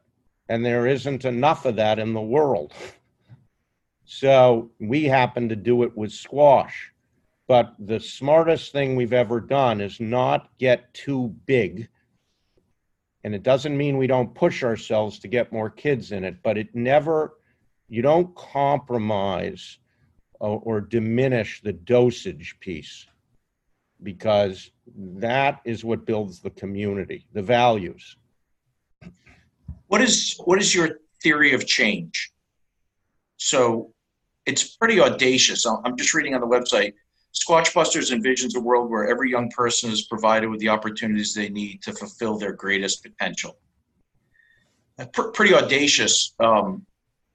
And 0.50 0.64
there 0.64 0.88
isn't 0.88 1.26
enough 1.26 1.66
of 1.66 1.78
that 1.78 2.00
in 2.00 2.14
the 2.14 2.22
world. 2.22 2.74
So 4.06 4.70
we 4.82 5.06
happen 5.06 5.48
to 5.48 5.56
do 5.56 5.84
it 5.84 5.98
with 5.98 6.12
squash. 6.12 6.92
But 7.48 7.74
the 7.80 8.02
smartest 8.02 8.74
thing 8.74 8.96
we've 8.96 9.14
ever 9.14 9.40
done 9.40 9.80
is 9.80 10.00
not 10.02 10.50
get 10.60 10.94
too 10.94 11.34
big. 11.46 11.88
And 13.24 13.34
it 13.34 13.44
doesn't 13.44 13.78
mean 13.78 13.98
we 13.98 14.08
don't 14.08 14.36
push 14.36 14.62
ourselves 14.62 15.20
to 15.20 15.30
get 15.30 15.54
more 15.54 15.70
kids 15.70 16.12
in 16.12 16.26
it, 16.26 16.44
but 16.44 16.58
it 16.58 16.76
never, 16.76 17.38
you 17.88 18.02
don't 18.02 18.36
compromise 18.36 19.80
or, 20.42 20.62
or 20.64 20.82
diminish 20.82 21.62
the 21.62 21.74
dosage 21.74 22.58
piece 22.60 23.08
because 24.04 24.72
that 24.96 25.62
is 25.66 25.84
what 25.84 26.06
builds 26.06 26.40
the 26.40 26.50
community, 26.52 27.26
the 27.34 27.42
values. 27.42 28.18
What 29.88 30.02
is 30.02 30.40
what 30.46 30.60
is 30.60 30.74
your 30.74 31.00
theory 31.22 31.54
of 31.54 31.66
change? 31.66 32.32
So 33.38 33.94
it's 34.46 34.76
pretty 34.76 35.00
audacious. 35.00 35.66
I'm 35.66 35.96
just 35.98 36.14
reading 36.14 36.36
on 36.36 36.42
the 36.42 36.48
website. 36.48 36.94
Squashbusters 37.34 38.12
envisions 38.12 38.56
a 38.56 38.60
world 38.60 38.92
where 38.92 39.08
every 39.08 39.32
young 39.32 39.50
person 39.50 39.92
is 39.92 40.04
provided 40.04 40.50
with 40.50 40.60
the 40.60 40.70
opportunities 40.70 41.34
they 41.34 41.50
need 41.50 41.82
to 41.82 41.94
fulfill 41.94 42.38
their 42.38 42.54
greatest 42.54 43.04
potential. 43.04 43.58
A 45.00 45.08
pr- 45.08 45.30
pretty 45.30 45.56
audacious, 45.56 46.36
um, 46.40 46.86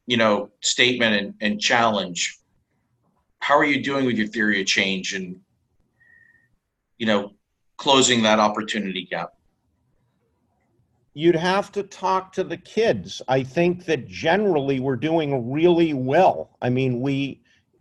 you 0.07 0.17
know, 0.17 0.51
statement 0.61 1.17
and, 1.17 1.35
and 1.41 1.61
challenge. 1.61 2.39
How 3.41 3.59
are 3.59 3.65
you 3.65 3.83
doing 3.83 4.07
with 4.07 4.17
your 4.17 4.29
theory 4.29 4.61
of 4.61 4.67
change 4.67 5.15
and, 5.15 5.41
you 6.99 7.07
know, 7.07 7.33
closing 7.77 8.23
that 8.23 8.39
opportunity 8.39 9.07
gap? 9.11 9.33
you'd 11.19 11.35
have 11.35 11.73
to 11.73 11.83
talk 11.83 12.33
to 12.33 12.45
the 12.45 12.57
kids. 12.57 13.21
I 13.27 13.43
think 13.43 13.87
that 13.87 14.07
generally 14.07 14.79
we're 14.79 14.95
doing 14.95 15.51
really 15.51 15.93
well. 15.93 16.57
I 16.63 16.71
mean, 16.71 17.01
we 17.01 17.41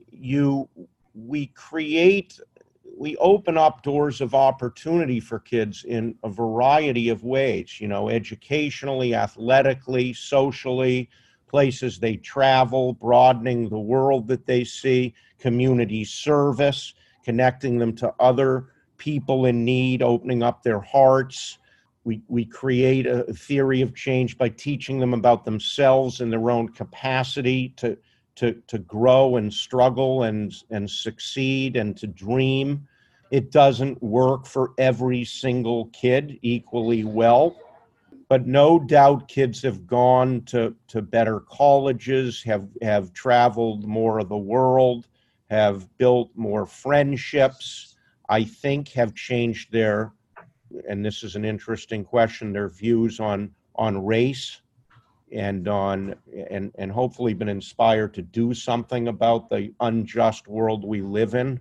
you 0.10 0.68
we 1.14 1.46
create 1.48 2.40
we 2.98 3.16
open 3.18 3.56
up 3.56 3.84
doors 3.84 4.22
of 4.22 4.34
opportunity 4.34 5.20
for 5.20 5.38
kids 5.38 5.84
in 5.84 6.16
a 6.24 6.30
variety 6.30 7.10
of 7.10 7.24
ways, 7.24 7.80
you 7.80 7.88
know, 7.88 8.10
educationally, 8.10 9.14
athletically, 9.14 10.14
socially, 10.14 11.08
places 11.48 12.00
they 12.00 12.16
travel, 12.16 12.94
broadening 12.94 13.70
the 13.70 13.78
world 13.78 14.28
that 14.30 14.48
they 14.48 14.64
see, 14.64 15.14
community 15.38 16.04
service, 16.04 16.96
connecting 17.24 17.78
them 17.78 17.96
to 17.98 18.12
other 18.20 18.70
people 18.98 19.46
in 19.46 19.64
need, 19.64 20.02
opening 20.02 20.44
up 20.44 20.64
their 20.64 20.80
hearts 20.82 21.58
we, 22.08 22.22
we 22.30 22.46
create 22.46 23.06
a 23.06 23.24
theory 23.34 23.82
of 23.82 23.94
change 23.94 24.38
by 24.38 24.48
teaching 24.48 24.98
them 24.98 25.14
about 25.14 25.44
themselves 25.44 26.22
and 26.22 26.32
their 26.32 26.50
own 26.50 26.70
capacity 26.70 27.74
to, 27.76 27.98
to, 28.36 28.54
to 28.68 28.80
grow 28.80 29.36
and 29.36 29.54
struggle 29.54 30.24
and, 30.24 30.56
and 30.70 30.90
succeed 30.90 31.76
and 31.76 31.98
to 31.98 32.08
dream. 32.08 32.88
It 33.30 33.52
doesn't 33.52 34.02
work 34.02 34.46
for 34.46 34.72
every 34.78 35.26
single 35.26 35.88
kid 35.88 36.40
equally 36.44 37.04
well, 37.04 37.58
but 38.30 38.48
no 38.48 38.80
doubt 38.80 39.28
kids 39.28 39.62
have 39.64 39.86
gone 39.86 40.44
to, 40.46 40.74
to 40.88 41.02
better 41.02 41.42
colleges, 41.42 42.42
have, 42.44 42.70
have 42.82 43.12
traveled 43.12 43.86
more 43.86 44.20
of 44.20 44.30
the 44.30 44.38
world, 44.38 45.08
have 45.50 45.86
built 45.98 46.32
more 46.36 46.66
friendships, 46.66 47.97
I 48.30 48.44
think 48.44 48.90
have 48.90 49.16
changed 49.16 49.72
their, 49.72 50.14
and 50.88 51.06
this 51.06 51.24
is 51.24 51.36
an 51.36 51.46
interesting 51.46 52.04
question, 52.04 52.52
their 52.52 52.70
views 52.70 53.20
on, 53.20 53.52
on 53.76 54.04
race 54.06 54.62
and 55.32 55.68
on 55.68 56.16
and 56.50 56.72
and 56.78 56.92
hopefully 56.92 57.34
been 57.34 57.50
inspired 57.50 58.14
to 58.14 58.22
do 58.22 58.54
something 58.54 59.10
about 59.10 59.50
the 59.50 59.74
unjust 59.82 60.48
world 60.48 60.86
we 60.86 61.02
live 61.02 61.36
in. 61.36 61.60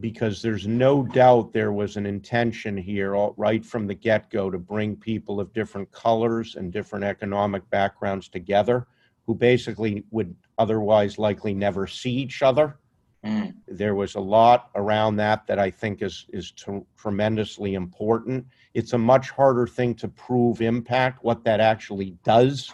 Because 0.00 0.42
there's 0.42 0.66
no 0.66 1.04
doubt 1.04 1.52
there 1.52 1.72
was 1.72 1.96
an 1.96 2.04
intention 2.04 2.76
here 2.76 3.14
right 3.36 3.64
from 3.64 3.86
the 3.86 3.94
get-go 3.94 4.50
to 4.50 4.58
bring 4.58 4.96
people 4.96 5.38
of 5.38 5.52
different 5.52 5.92
colors 5.92 6.56
and 6.56 6.72
different 6.72 7.04
economic 7.04 7.68
backgrounds 7.70 8.28
together 8.28 8.88
who 9.24 9.36
basically 9.36 10.02
would 10.10 10.34
otherwise 10.58 11.16
likely 11.16 11.54
never 11.54 11.86
see 11.86 12.10
each 12.10 12.42
other 12.42 12.76
Mm. 13.24 13.54
there 13.66 13.94
was 13.94 14.16
a 14.16 14.20
lot 14.20 14.68
around 14.74 15.16
that 15.16 15.46
that 15.46 15.58
I 15.58 15.70
think 15.70 16.02
is 16.02 16.26
is 16.30 16.50
t- 16.50 16.82
tremendously 16.98 17.72
important. 17.72 18.46
It's 18.74 18.92
a 18.92 18.98
much 18.98 19.30
harder 19.30 19.66
thing 19.66 19.94
to 19.96 20.08
prove 20.08 20.60
impact, 20.60 21.24
what 21.24 21.42
that 21.44 21.58
actually 21.58 22.18
does, 22.22 22.70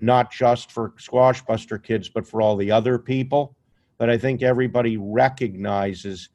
not 0.00 0.32
just 0.32 0.72
for 0.72 0.92
squash 0.98 1.40
buster 1.42 1.78
kids, 1.78 2.08
but 2.08 2.26
for 2.26 2.42
all 2.42 2.56
the 2.56 2.70
other 2.70 2.98
people. 2.98 3.54
But 3.96 4.10
I 4.10 4.18
think 4.18 4.42
everybody 4.42 4.96
recognizes 4.96 6.30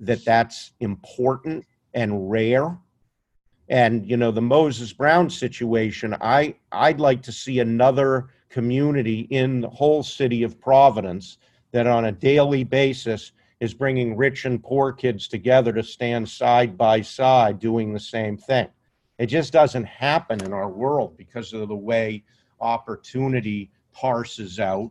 that 0.00 0.22
that's 0.26 0.72
important 0.80 1.64
and 1.94 2.30
rare. 2.30 2.76
And 3.70 4.04
you 4.06 4.18
know 4.18 4.30
the 4.30 4.42
Moses 4.42 4.92
Brown 4.92 5.30
situation. 5.30 6.14
I 6.20 6.54
I'd 6.70 7.00
like 7.00 7.22
to 7.22 7.32
see 7.32 7.60
another 7.60 8.28
community 8.50 9.20
in 9.30 9.62
the 9.62 9.70
whole 9.70 10.02
city 10.02 10.42
of 10.42 10.60
Providence 10.60 11.38
that 11.72 11.86
on 11.86 12.06
a 12.06 12.12
daily 12.12 12.64
basis 12.64 13.32
is 13.60 13.74
bringing 13.74 14.16
rich 14.16 14.44
and 14.46 14.62
poor 14.62 14.92
kids 14.92 15.28
together 15.28 15.72
to 15.72 15.82
stand 15.82 16.28
side 16.28 16.76
by 16.76 17.00
side 17.00 17.58
doing 17.58 17.92
the 17.92 18.00
same 18.00 18.36
thing. 18.36 18.68
It 19.18 19.26
just 19.26 19.52
doesn't 19.52 19.84
happen 19.84 20.42
in 20.42 20.52
our 20.52 20.70
world 20.70 21.16
because 21.16 21.52
of 21.52 21.68
the 21.68 21.76
way 21.76 22.24
opportunity 22.60 23.70
parses 23.92 24.58
out 24.58 24.90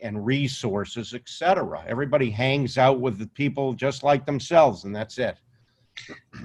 and 0.00 0.24
resources, 0.24 1.14
etc. 1.14 1.84
Everybody 1.88 2.30
hangs 2.30 2.78
out 2.78 3.00
with 3.00 3.18
the 3.18 3.26
people 3.26 3.72
just 3.72 4.02
like 4.02 4.26
themselves, 4.26 4.84
and 4.84 4.94
that's 4.94 5.18
it. 5.18 5.38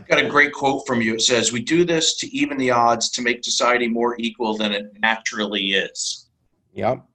Got 0.07 0.23
a 0.23 0.29
great 0.29 0.53
quote 0.53 0.87
from 0.87 1.01
you. 1.01 1.15
It 1.15 1.21
says, 1.21 1.51
We 1.51 1.61
do 1.61 1.83
this 1.83 2.15
to 2.17 2.27
even 2.35 2.57
the 2.57 2.71
odds 2.71 3.09
to 3.11 3.21
make 3.21 3.43
society 3.43 3.87
more 3.87 4.15
equal 4.19 4.57
than 4.57 4.71
it 4.71 4.93
naturally 4.99 5.71
is. 5.71 6.29
Yep. 6.73 7.05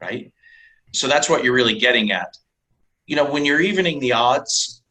Right? 0.00 0.32
So 0.92 1.08
that's 1.08 1.28
what 1.28 1.44
you're 1.44 1.54
really 1.54 1.78
getting 1.78 2.12
at. 2.12 2.36
You 3.06 3.16
know, 3.16 3.24
when 3.24 3.44
you're 3.44 3.60
evening 3.60 4.00
the 4.00 4.12
odds, 4.12 4.82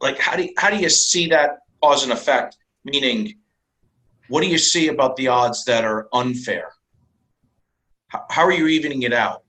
like 0.00 0.18
how 0.18 0.36
do 0.36 0.44
you, 0.44 0.54
how 0.58 0.70
do 0.70 0.76
you 0.76 0.88
see 0.88 1.28
that 1.28 1.58
cause 1.82 2.02
and 2.02 2.12
effect? 2.12 2.56
Meaning, 2.84 3.34
what 4.28 4.42
do 4.42 4.48
you 4.48 4.58
see 4.58 4.88
about 4.88 5.16
the 5.16 5.28
odds 5.28 5.64
that 5.64 5.84
are 5.84 6.08
unfair? 6.12 6.72
How, 8.08 8.24
how 8.30 8.44
are 8.44 8.52
you 8.52 8.66
evening 8.66 9.02
it 9.02 9.12
out? 9.12 9.42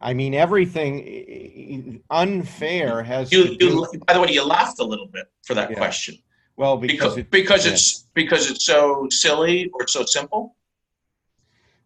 I 0.00 0.12
mean, 0.12 0.34
everything 0.34 2.02
unfair 2.10 3.02
has. 3.02 3.32
You, 3.32 3.56
you, 3.58 3.86
by 4.06 4.12
the 4.12 4.20
way, 4.20 4.28
you 4.30 4.44
laughed 4.44 4.78
a 4.80 4.84
little 4.84 5.06
bit 5.06 5.26
for 5.42 5.54
that 5.54 5.70
Yeah. 5.70 5.76
question 5.76 6.18
well 6.56 6.76
because 6.76 7.14
because 7.14 7.16
it, 7.16 7.30
because 7.30 7.66
yeah. 7.66 7.72
it's 7.72 8.06
because 8.14 8.50
it's 8.50 8.64
so 8.64 9.06
silly 9.10 9.70
or 9.74 9.86
so 9.86 10.04
simple. 10.04 10.56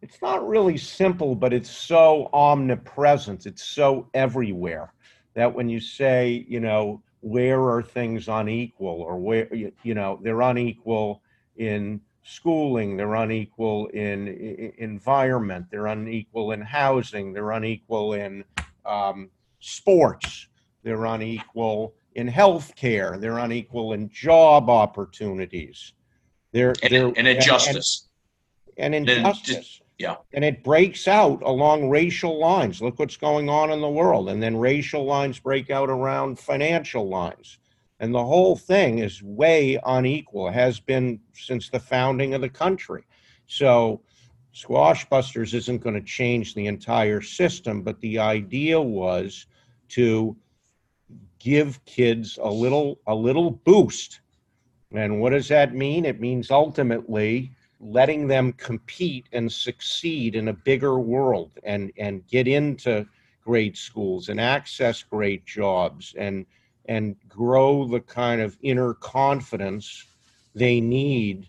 It's 0.01 0.21
not 0.21 0.47
really 0.47 0.77
simple, 0.77 1.35
but 1.35 1.53
it's 1.53 1.69
so 1.69 2.29
omnipresent. 2.33 3.45
It's 3.45 3.63
so 3.63 4.09
everywhere 4.13 4.93
that 5.33 5.53
when 5.53 5.69
you 5.69 5.79
say, 5.79 6.45
you 6.47 6.59
know, 6.59 7.01
where 7.21 7.61
are 7.69 7.83
things 7.83 8.27
unequal 8.29 9.01
or 9.01 9.17
where, 9.17 9.53
you, 9.53 9.71
you 9.83 9.93
know, 9.93 10.19
they're 10.23 10.41
unequal 10.41 11.21
in 11.57 11.99
schooling, 12.23 12.95
they're 12.95 13.15
unequal 13.15 13.87
in, 13.87 14.27
i- 14.29 14.73
environment, 14.81 15.65
they're 15.69 15.87
unequal 15.87 16.51
in 16.53 16.61
housing, 16.61 17.33
they're 17.33 17.51
unequal 17.51 18.13
in 18.13 18.43
um, 18.85 19.29
sports, 19.59 20.47
they're 20.83 21.05
unequal 21.05 21.93
in 22.15 22.27
healthcare, 22.29 23.19
they're 23.19 23.39
unequal 23.39 23.91
in 23.93 24.09
job 24.09 24.69
opportunities. 24.69 25.93
They're, 26.53 26.73
And, 26.83 26.93
they're, 26.93 27.11
and 27.17 27.27
injustice. 27.27 28.07
and 28.77 28.93
Then 28.93 29.05
just- 29.05 29.17
injustice. 29.49 29.81
Yeah. 29.99 30.15
And 30.33 30.45
it 30.45 30.63
breaks 30.63 31.09
out 31.09 31.43
along 31.43 31.89
racial 31.89 32.39
lines. 32.39 32.81
Look 32.81 32.97
what's 32.99 33.17
going 33.17 33.49
on 33.49 33.69
in 33.69 33.81
the 33.81 33.89
world. 33.89 34.29
And 34.29 34.41
then 34.41 34.55
racial 34.55 35.05
lines 35.05 35.39
break 35.39 35.69
out 35.69 35.89
around 35.89 36.39
financial 36.39 37.09
lines. 37.09 37.59
And 37.99 38.15
the 38.15 38.23
whole 38.23 38.55
thing 38.55 38.99
is 38.99 39.21
way 39.21 39.77
unequal, 39.85 40.49
has 40.51 40.79
been 40.79 41.19
since 41.33 41.69
the 41.69 41.81
founding 41.81 42.33
of 42.33 42.39
the 42.39 42.49
country. 42.49 43.03
So 43.47 44.01
Squash 44.53 45.07
Busters 45.09 45.53
isn't 45.53 45.83
going 45.83 45.95
to 45.95 46.01
change 46.01 46.55
the 46.55 46.67
entire 46.67 47.21
system, 47.21 47.81
but 47.81 47.99
the 47.99 48.19
idea 48.19 48.79
was 48.79 49.47
to 49.89 50.37
give 51.39 51.83
kids 51.83 52.39
a 52.41 52.49
little 52.49 53.01
a 53.05 53.15
little 53.15 53.51
boost. 53.51 54.21
And 54.93 55.19
what 55.19 55.31
does 55.31 55.49
that 55.49 55.75
mean? 55.75 56.05
It 56.05 56.21
means 56.21 56.51
ultimately 56.51 57.51
letting 57.79 58.27
them 58.27 58.51
compete 58.53 59.27
and 59.31 59.51
succeed 59.51 60.35
in 60.35 60.49
a 60.49 60.53
bigger 60.53 60.99
world 60.99 61.51
and 61.63 61.91
and 61.97 62.27
get 62.27 62.47
into 62.47 63.05
great 63.43 63.77
schools 63.77 64.29
and 64.29 64.39
access 64.39 65.01
great 65.01 65.45
jobs 65.45 66.13
and 66.17 66.45
and 66.85 67.15
grow 67.29 67.85
the 67.85 68.01
kind 68.01 68.41
of 68.41 68.57
inner 68.61 68.93
confidence 68.95 70.05
they 70.55 70.81
need 70.81 71.47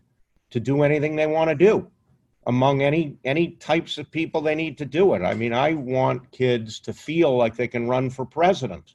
to 0.51 0.61
do 0.61 0.83
anything 0.83 1.17
they 1.17 1.27
want 1.27 1.51
to 1.51 1.57
do 1.57 1.91
among 2.47 2.83
any 2.83 3.17
any 3.25 3.49
types 3.53 3.99
of 3.99 4.11
people 4.11 4.41
they 4.41 4.55
need 4.55 4.79
to 4.79 4.85
do 4.85 5.15
it 5.15 5.23
i 5.23 5.35
mean 5.35 5.53
i 5.53 5.75
want 5.75 6.31
kids 6.31 6.79
to 6.79 6.93
feel 6.93 7.37
like 7.37 7.57
they 7.57 7.69
can 7.69 7.89
run 7.89 8.09
for 8.09 8.25
president 8.25 8.95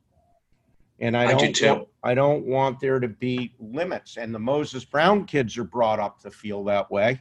and 1.00 1.17
i 1.17 1.26
I 1.26 1.34
do 1.34 1.45
don't 1.45 1.56
too. 1.56 1.88
I 2.06 2.13
don't 2.13 2.46
want 2.46 2.80
there 2.80 3.00
to 3.00 3.10
be 3.10 3.54
limits. 3.60 4.18
And 4.18 4.34
the 4.34 4.39
moses 4.39 4.86
brown 4.86 5.26
kids 5.26 5.58
are 5.58 5.65
brought 5.65 6.00
up 6.00 6.22
to 6.22 6.32
feel 6.32 6.63
that 6.65 6.89
way. 6.89 7.20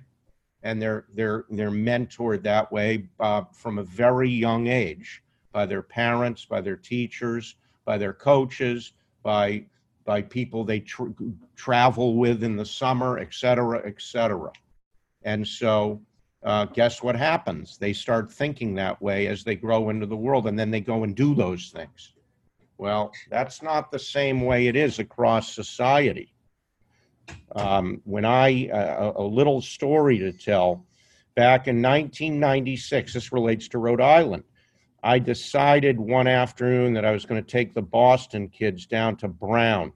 And 0.62 0.80
they're 0.80 1.06
they're 1.14 1.44
they're 1.50 1.70
mentored 1.70 2.42
that 2.44 2.70
way 2.70 3.08
uh, 3.18 3.42
from 3.52 3.78
a 3.78 3.82
very 3.82 4.30
young 4.30 4.68
age 4.68 5.22
by 5.52 5.66
their 5.66 5.82
parents 5.82 6.44
by 6.44 6.60
their 6.60 6.76
teachers 6.76 7.56
by 7.84 7.98
their 7.98 8.12
coaches 8.12 8.92
by 9.22 9.64
by 10.04 10.20
people 10.22 10.64
they 10.64 10.80
tr- 10.80 11.16
travel 11.56 12.16
with 12.16 12.44
in 12.44 12.56
the 12.56 12.64
summer 12.64 13.18
et 13.18 13.32
cetera 13.32 13.82
et 13.86 14.00
cetera. 14.00 14.52
And 15.22 15.46
so 15.46 16.00
uh, 16.42 16.66
guess 16.66 17.02
what 17.02 17.16
happens? 17.16 17.78
They 17.78 17.94
start 17.94 18.30
thinking 18.30 18.74
that 18.74 19.00
way 19.00 19.28
as 19.28 19.44
they 19.44 19.56
grow 19.56 19.88
into 19.88 20.04
the 20.04 20.16
world 20.16 20.46
and 20.46 20.58
then 20.58 20.70
they 20.70 20.80
go 20.80 21.04
and 21.04 21.16
do 21.16 21.34
those 21.34 21.70
things 21.70 22.13
well 22.78 23.12
that's 23.30 23.62
not 23.62 23.90
the 23.90 23.98
same 23.98 24.42
way 24.42 24.66
it 24.66 24.76
is 24.76 24.98
across 24.98 25.54
society 25.54 26.34
um, 27.54 28.00
when 28.04 28.24
I, 28.24 28.68
uh, 28.68 29.12
a 29.16 29.22
little 29.22 29.60
story 29.60 30.18
to 30.18 30.32
tell, 30.32 30.84
back 31.34 31.68
in 31.68 31.80
1996, 31.80 33.14
this 33.14 33.32
relates 33.32 33.68
to 33.68 33.78
Rhode 33.78 34.00
Island. 34.00 34.44
I 35.02 35.18
decided 35.18 36.00
one 36.00 36.26
afternoon 36.26 36.94
that 36.94 37.04
I 37.04 37.12
was 37.12 37.26
going 37.26 37.42
to 37.42 37.50
take 37.50 37.74
the 37.74 37.82
Boston 37.82 38.48
kids 38.48 38.86
down 38.86 39.16
to 39.16 39.28
Brown 39.28 39.92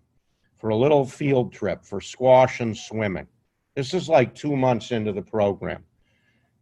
for 0.57 0.71
a 0.71 0.77
little 0.77 1.07
field 1.07 1.53
trip 1.53 1.85
for 1.85 2.01
squash 2.01 2.61
and 2.61 2.77
swimming. 2.77 3.27
This 3.75 3.95
is 3.95 4.09
like 4.09 4.35
two 4.35 4.57
months 4.57 4.91
into 4.91 5.13
the 5.13 5.23
program. 5.23 5.85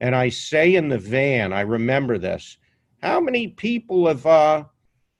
And 0.00 0.14
I 0.14 0.28
say 0.28 0.74
in 0.74 0.88
the 0.88 0.98
van, 0.98 1.52
I 1.52 1.62
remember 1.62 2.18
this, 2.18 2.58
how 3.02 3.20
many 3.20 3.48
people 3.48 4.06
have, 4.06 4.24
uh, 4.26 4.64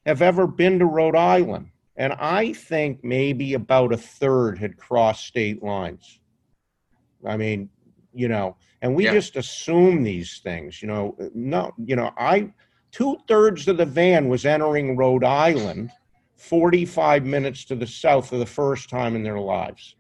have 0.07 0.23
ever 0.23 0.47
been 0.47 0.79
to 0.79 0.87
Rhode 0.87 1.17
Island? 1.17 1.71
And 1.97 2.13
I 2.15 2.53
think 2.53 3.03
maybe 3.03 3.55
about 3.55 3.93
a 3.93 3.97
third 3.97 4.59
had 4.59 4.77
crossed 4.77 5.27
state 5.27 5.63
lines. 5.63 6.21
I 7.27 7.37
mean, 7.37 7.69
you 8.15 8.29
know, 8.29 8.57
and 8.81 8.95
we 8.95 9.05
Yeah. 9.05 9.13
just 9.13 9.37
assume 9.37 10.03
these 10.03 10.39
things, 10.39 10.81
you 10.81 10.89
know. 10.89 11.17
No, 11.35 11.73
you 11.79 11.97
know, 11.97 12.13
I 12.17 12.53
two 12.93 13.19
thirds 13.27 13.67
of 13.69 13.79
the 13.79 13.85
van 13.85 14.29
was 14.29 14.47
entering 14.47 14.97
Rhode 14.97 15.25
Island 15.25 15.91
45 16.37 17.25
minutes 17.25 17.65
to 17.65 17.75
the 17.75 17.87
south 17.87 18.29
for 18.29 18.37
the 18.37 18.47
first 18.47 18.89
time 18.89 19.17
in 19.17 19.23
their 19.23 19.41
lives. 19.41 19.97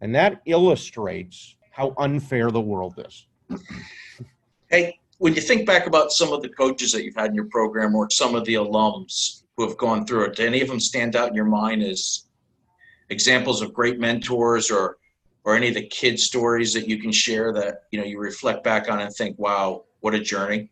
And 0.00 0.14
that 0.14 0.42
illustrates 0.44 1.56
how 1.70 1.94
unfair 1.98 2.50
the 2.50 2.60
world 2.60 3.02
is. 3.06 3.26
Hey, 4.68 5.00
when 5.18 5.34
you 5.34 5.40
think 5.40 5.66
back 5.66 5.86
about 5.86 6.12
some 6.12 6.32
of 6.32 6.42
the 6.42 6.48
coaches 6.48 6.92
that 6.92 7.04
you've 7.04 7.14
had 7.14 7.30
in 7.30 7.34
your 7.34 7.46
program 7.46 7.94
or 7.94 8.08
some 8.10 8.34
of 8.34 8.44
the 8.44 8.54
alums 8.54 9.42
who 9.56 9.66
have 9.66 9.76
gone 9.78 10.06
through 10.06 10.24
it, 10.24 10.36
do 10.36 10.46
any 10.46 10.60
of 10.60 10.68
them 10.68 10.80
stand 10.80 11.16
out 11.16 11.28
in 11.28 11.34
your 11.34 11.46
mind 11.46 11.82
as 11.82 12.24
examples 13.08 13.62
of 13.62 13.72
great 13.72 13.98
mentors 13.98 14.70
or 14.70 14.98
or 15.44 15.54
any 15.54 15.68
of 15.68 15.74
the 15.74 15.86
kid 15.86 16.18
stories 16.18 16.74
that 16.74 16.88
you 16.88 17.00
can 17.00 17.12
share 17.12 17.52
that 17.52 17.84
you 17.92 18.00
know 18.00 18.04
you 18.04 18.18
reflect 18.18 18.64
back 18.64 18.90
on 18.90 19.00
and 19.00 19.14
think, 19.14 19.38
wow, 19.38 19.84
what 20.00 20.14
a 20.14 20.20
journey? 20.20 20.70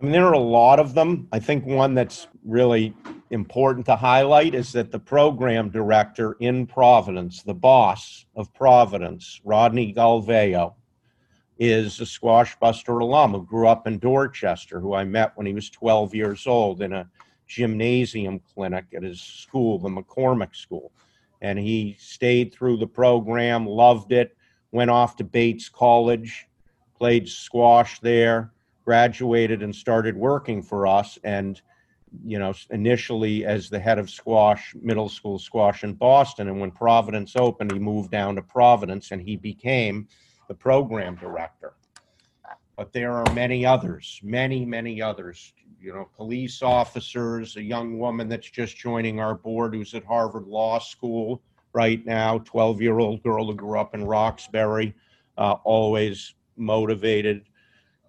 I 0.00 0.04
mean, 0.04 0.12
there 0.12 0.26
are 0.26 0.34
a 0.34 0.38
lot 0.38 0.78
of 0.78 0.92
them. 0.92 1.26
I 1.32 1.38
think 1.38 1.64
one 1.64 1.94
that's 1.94 2.28
really 2.44 2.94
important 3.30 3.86
to 3.86 3.96
highlight 3.96 4.54
is 4.54 4.70
that 4.72 4.92
the 4.92 4.98
program 4.98 5.70
director 5.70 6.36
in 6.40 6.66
Providence, 6.66 7.42
the 7.42 7.54
boss 7.54 8.26
of 8.36 8.52
Providence, 8.52 9.40
Rodney 9.42 9.94
Galvao, 9.94 10.74
is 11.58 12.00
a 12.00 12.06
squash 12.06 12.56
buster 12.58 12.98
alum 12.98 13.32
who 13.32 13.44
grew 13.44 13.68
up 13.68 13.86
in 13.86 13.98
Dorchester, 13.98 14.80
who 14.80 14.94
I 14.94 15.04
met 15.04 15.32
when 15.36 15.46
he 15.46 15.54
was 15.54 15.70
12 15.70 16.14
years 16.14 16.46
old 16.46 16.82
in 16.82 16.92
a 16.92 17.08
gymnasium 17.46 18.40
clinic 18.40 18.84
at 18.94 19.02
his 19.02 19.20
school, 19.20 19.78
the 19.78 19.88
McCormick 19.88 20.54
School. 20.54 20.92
And 21.40 21.58
he 21.58 21.96
stayed 21.98 22.52
through 22.52 22.78
the 22.78 22.86
program, 22.86 23.66
loved 23.66 24.12
it, 24.12 24.36
went 24.72 24.90
off 24.90 25.16
to 25.16 25.24
Bates 25.24 25.68
College, 25.68 26.46
played 26.98 27.28
squash 27.28 28.00
there, 28.00 28.52
graduated 28.84 29.62
and 29.62 29.74
started 29.74 30.16
working 30.16 30.62
for 30.62 30.86
us. 30.86 31.18
And, 31.24 31.60
you 32.24 32.38
know, 32.38 32.54
initially 32.70 33.44
as 33.44 33.68
the 33.68 33.78
head 33.78 33.98
of 33.98 34.10
squash, 34.10 34.74
middle 34.80 35.08
school 35.08 35.38
squash 35.38 35.84
in 35.84 35.94
Boston. 35.94 36.48
And 36.48 36.60
when 36.60 36.70
Providence 36.70 37.36
opened, 37.36 37.72
he 37.72 37.78
moved 37.78 38.10
down 38.10 38.36
to 38.36 38.42
Providence 38.42 39.10
and 39.10 39.22
he 39.22 39.36
became 39.36 40.08
the 40.48 40.54
program 40.54 41.16
director. 41.16 41.74
But 42.76 42.92
there 42.92 43.12
are 43.12 43.32
many 43.32 43.64
others, 43.64 44.20
many, 44.22 44.64
many 44.64 45.00
others. 45.00 45.54
You 45.80 45.94
know, 45.94 46.08
police 46.16 46.62
officers, 46.62 47.56
a 47.56 47.62
young 47.62 47.98
woman 47.98 48.28
that's 48.28 48.50
just 48.50 48.76
joining 48.76 49.18
our 49.18 49.34
board 49.34 49.74
who's 49.74 49.94
at 49.94 50.04
Harvard 50.04 50.46
Law 50.46 50.78
School 50.78 51.42
right 51.72 52.04
now, 52.04 52.38
12 52.38 52.82
year 52.82 52.98
old 52.98 53.22
girl 53.22 53.46
who 53.46 53.54
grew 53.54 53.78
up 53.78 53.94
in 53.94 54.04
Roxbury, 54.04 54.94
uh, 55.38 55.56
always 55.64 56.34
motivated. 56.56 57.46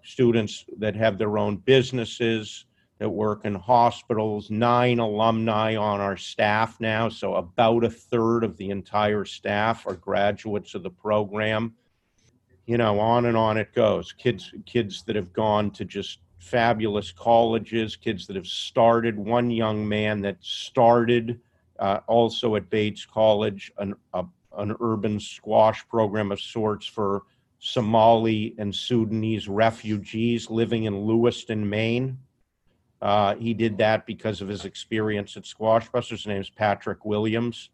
Students 0.04 0.66
that 0.78 0.96
have 0.96 1.18
their 1.18 1.38
own 1.38 1.58
businesses, 1.58 2.66
that 3.00 3.10
work 3.10 3.46
in 3.46 3.56
hospitals, 3.56 4.50
nine 4.50 5.00
alumni 5.00 5.76
on 5.76 6.00
our 6.00 6.18
staff 6.18 6.80
now. 6.80 7.10
So 7.10 7.36
about 7.36 7.84
a 7.84 7.90
third 7.90 8.44
of 8.44 8.58
the 8.58 8.70
entire 8.70 9.26
staff 9.26 9.86
are 9.86 9.96
graduates 9.96 10.74
of 10.74 10.84
the 10.84 10.90
program 10.90 11.74
you 12.68 12.78
know, 12.78 13.00
on 13.00 13.26
and 13.26 13.38
on 13.38 13.58
it 13.58 13.74
goes. 13.74 14.12
Kids, 14.12 14.54
kids 14.66 15.02
that 15.04 15.16
have 15.16 15.34
gone 15.34 15.72
to 15.72 15.86
just 15.86 16.20
fabulous 16.38 17.12
colleges, 17.12 17.96
kids 17.96 18.28
that 18.28 18.36
have 18.36 18.46
started. 18.46 19.18
One 19.18 19.50
young 19.50 19.88
man 19.88 20.22
that 20.22 20.38
started 20.42 21.40
uh, 21.80 22.02
also 22.08 22.58
at 22.58 22.70
Bates 22.70 23.06
College, 23.06 23.72
an, 23.78 23.96
a, 24.14 24.26
an 24.58 24.76
urban 24.82 25.20
squash 25.20 25.88
program 25.88 26.32
of 26.32 26.42
sorts 26.42 26.86
for 26.86 27.24
Somali 27.60 28.54
and 28.58 28.76
Sudanese 28.76 29.48
refugees 29.48 30.50
living 30.50 30.84
in 30.84 31.06
Lewiston, 31.06 31.68
Maine. 31.68 32.18
Uh, 33.02 33.36
he 33.36 33.54
did 33.54 33.78
that 33.78 34.06
because 34.06 34.42
of 34.42 34.48
his 34.50 34.66
experience 34.66 35.38
at 35.38 35.46
Squash 35.46 35.88
Busters. 35.90 36.20
His 36.20 36.28
name 36.28 36.42
is 36.42 36.50
Patrick 36.50 37.06
Williams. 37.06 37.70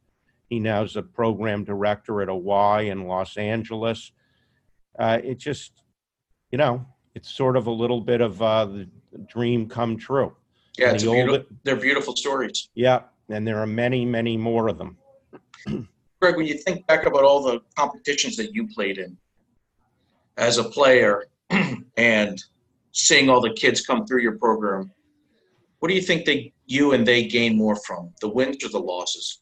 He 0.49 0.59
now 0.59 0.83
is 0.83 0.97
a 0.97 1.01
program 1.01 1.63
director 1.63 2.21
at 2.21 2.29
Y 2.29 2.81
in 2.81 3.07
Los 3.07 3.37
Angeles 3.37 4.11
uh, 4.99 5.19
it 5.23 5.37
just, 5.37 5.83
you 6.51 6.57
know, 6.57 6.85
it's 7.15 7.29
sort 7.29 7.55
of 7.55 7.67
a 7.67 7.71
little 7.71 8.01
bit 8.01 8.21
of 8.21 8.41
uh, 8.41 8.65
the 8.65 8.89
dream 9.27 9.67
come 9.67 9.97
true. 9.97 10.35
Yeah, 10.77 10.93
it's 10.93 11.03
beautiful, 11.03 11.45
they're 11.63 11.75
beautiful 11.75 12.15
stories. 12.15 12.69
Yeah, 12.73 13.01
and 13.29 13.47
there 13.47 13.57
are 13.59 13.67
many, 13.67 14.05
many 14.05 14.37
more 14.37 14.67
of 14.67 14.77
them. 14.77 14.97
Greg, 16.21 16.37
when 16.37 16.47
you 16.47 16.57
think 16.57 16.87
back 16.87 17.05
about 17.05 17.23
all 17.23 17.43
the 17.43 17.61
competitions 17.77 18.35
that 18.37 18.53
you 18.53 18.67
played 18.67 18.97
in 18.97 19.17
as 20.37 20.57
a 20.57 20.63
player 20.63 21.25
and 21.97 22.43
seeing 22.91 23.29
all 23.29 23.41
the 23.41 23.53
kids 23.53 23.81
come 23.85 24.05
through 24.07 24.21
your 24.21 24.37
program, 24.37 24.91
what 25.79 25.89
do 25.89 25.95
you 25.95 26.01
think 26.01 26.25
they, 26.25 26.53
you 26.65 26.93
and 26.93 27.05
they 27.05 27.27
gain 27.27 27.57
more 27.57 27.75
from, 27.75 28.13
the 28.21 28.29
wins 28.29 28.63
or 28.63 28.69
the 28.69 28.79
losses? 28.79 29.39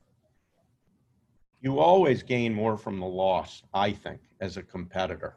You 1.62 1.80
always 1.80 2.24
gain 2.24 2.54
more 2.54 2.76
from 2.76 3.00
the 3.00 3.06
loss, 3.06 3.62
I 3.74 3.92
think, 3.92 4.20
as 4.42 4.58
a 4.58 4.64
competitor 4.64 5.36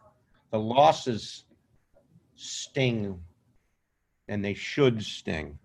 the 0.55 0.61
losses 0.61 1.47
sting 2.37 3.19
and 4.29 4.45
they 4.45 4.55
should 4.55 5.03
sting 5.03 5.59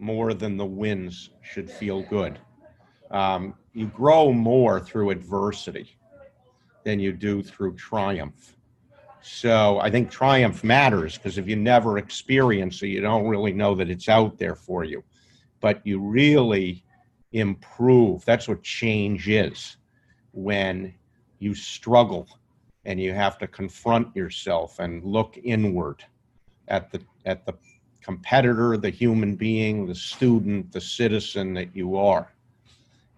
more 0.00 0.34
than 0.34 0.56
the 0.56 0.66
wins 0.66 1.30
should 1.42 1.70
feel 1.70 2.02
good. 2.02 2.40
Um, 3.12 3.54
you 3.72 3.86
grow 3.86 4.32
more 4.32 4.80
through 4.80 5.10
adversity 5.10 5.96
than 6.82 6.98
you 6.98 7.12
do 7.12 7.40
through 7.40 7.76
triumph. 7.76 8.56
So 9.20 9.78
I 9.78 9.92
think 9.92 10.10
triumph 10.10 10.64
matters 10.64 11.16
because 11.16 11.38
if 11.38 11.46
you 11.46 11.54
never 11.54 11.98
experience 11.98 12.82
it, 12.82 12.88
you 12.88 13.00
don't 13.00 13.28
really 13.28 13.52
know 13.52 13.76
that 13.76 13.90
it's 13.90 14.08
out 14.08 14.38
there 14.38 14.56
for 14.56 14.82
you. 14.82 15.04
But 15.60 15.86
you 15.86 16.00
really 16.00 16.84
improve. 17.30 18.24
That's 18.24 18.48
what 18.48 18.64
change 18.64 19.28
is 19.28 19.76
when 20.32 20.94
you 21.38 21.54
struggle 21.54 22.26
and 22.84 23.00
you 23.00 23.12
have 23.12 23.38
to 23.38 23.46
confront 23.46 24.14
yourself 24.16 24.78
and 24.78 25.04
look 25.04 25.38
inward 25.42 26.04
at 26.68 26.90
the 26.90 27.00
at 27.24 27.46
the 27.46 27.54
competitor, 28.00 28.76
the 28.76 28.90
human 28.90 29.36
being, 29.36 29.86
the 29.86 29.94
student, 29.94 30.72
the 30.72 30.80
citizen 30.80 31.54
that 31.54 31.74
you 31.74 31.96
are. 31.96 32.32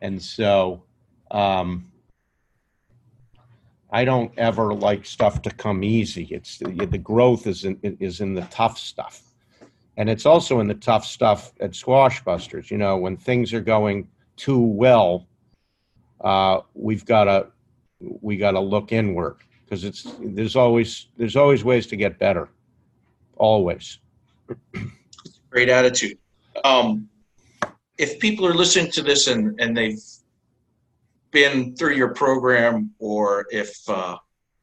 And 0.03 0.21
so 0.21 0.83
um, 1.31 1.91
I 3.91 4.05
don't 4.05 4.31
ever 4.37 4.75
like 4.75 5.07
stuff 5.07 5.41
to 5.43 5.51
come 5.51 5.83
easy. 5.83 6.25
It's 6.31 6.59
the, 6.59 6.85
the 6.85 6.99
growth 6.99 7.47
is 7.47 7.65
in, 7.65 7.79
is 7.83 8.21
in 8.21 8.35
the 8.35 8.43
tough 8.43 8.79
stuff. 8.79 9.23
And 9.97 10.11
it's 10.11 10.27
also 10.27 10.61
in 10.61 10.67
the 10.67 10.75
tough 10.75 11.07
stuff 11.07 11.53
at 11.61 11.75
Squash 11.75 12.23
Busters. 12.23 12.71
You 12.71 12.77
know, 12.77 12.99
when 12.99 13.17
things 13.17 13.55
are 13.55 13.61
going 13.61 14.09
too 14.37 14.61
well, 14.61 15.27
uh, 16.21 16.61
we've 16.75 17.07
got 17.07 17.25
to 17.25 17.47
we 18.01 18.37
got 18.37 18.51
to 18.51 18.61
look 18.61 18.93
inward 18.93 19.37
because 19.65 19.85
it's 19.85 20.07
there's 20.21 20.57
always 20.57 21.09
there's 21.17 21.37
always 21.37 21.65
ways 21.65 21.87
to 21.89 21.97
get 21.97 22.19
better. 22.19 22.49
Always. 23.37 23.99
Great 25.51 25.69
attitude. 25.69 26.19
Um, 26.65 27.09
if 27.99 28.19
people 28.19 28.47
are 28.47 28.55
listening 28.55 28.91
to 28.93 29.03
this 29.03 29.27
and 29.27 29.59
and 29.61 29.77
they've 29.77 30.03
been 31.31 31.75
through 31.75 31.95
your 31.95 32.15
program 32.15 32.93
or 32.99 33.47
if 33.51 33.77
uh, 33.89 34.17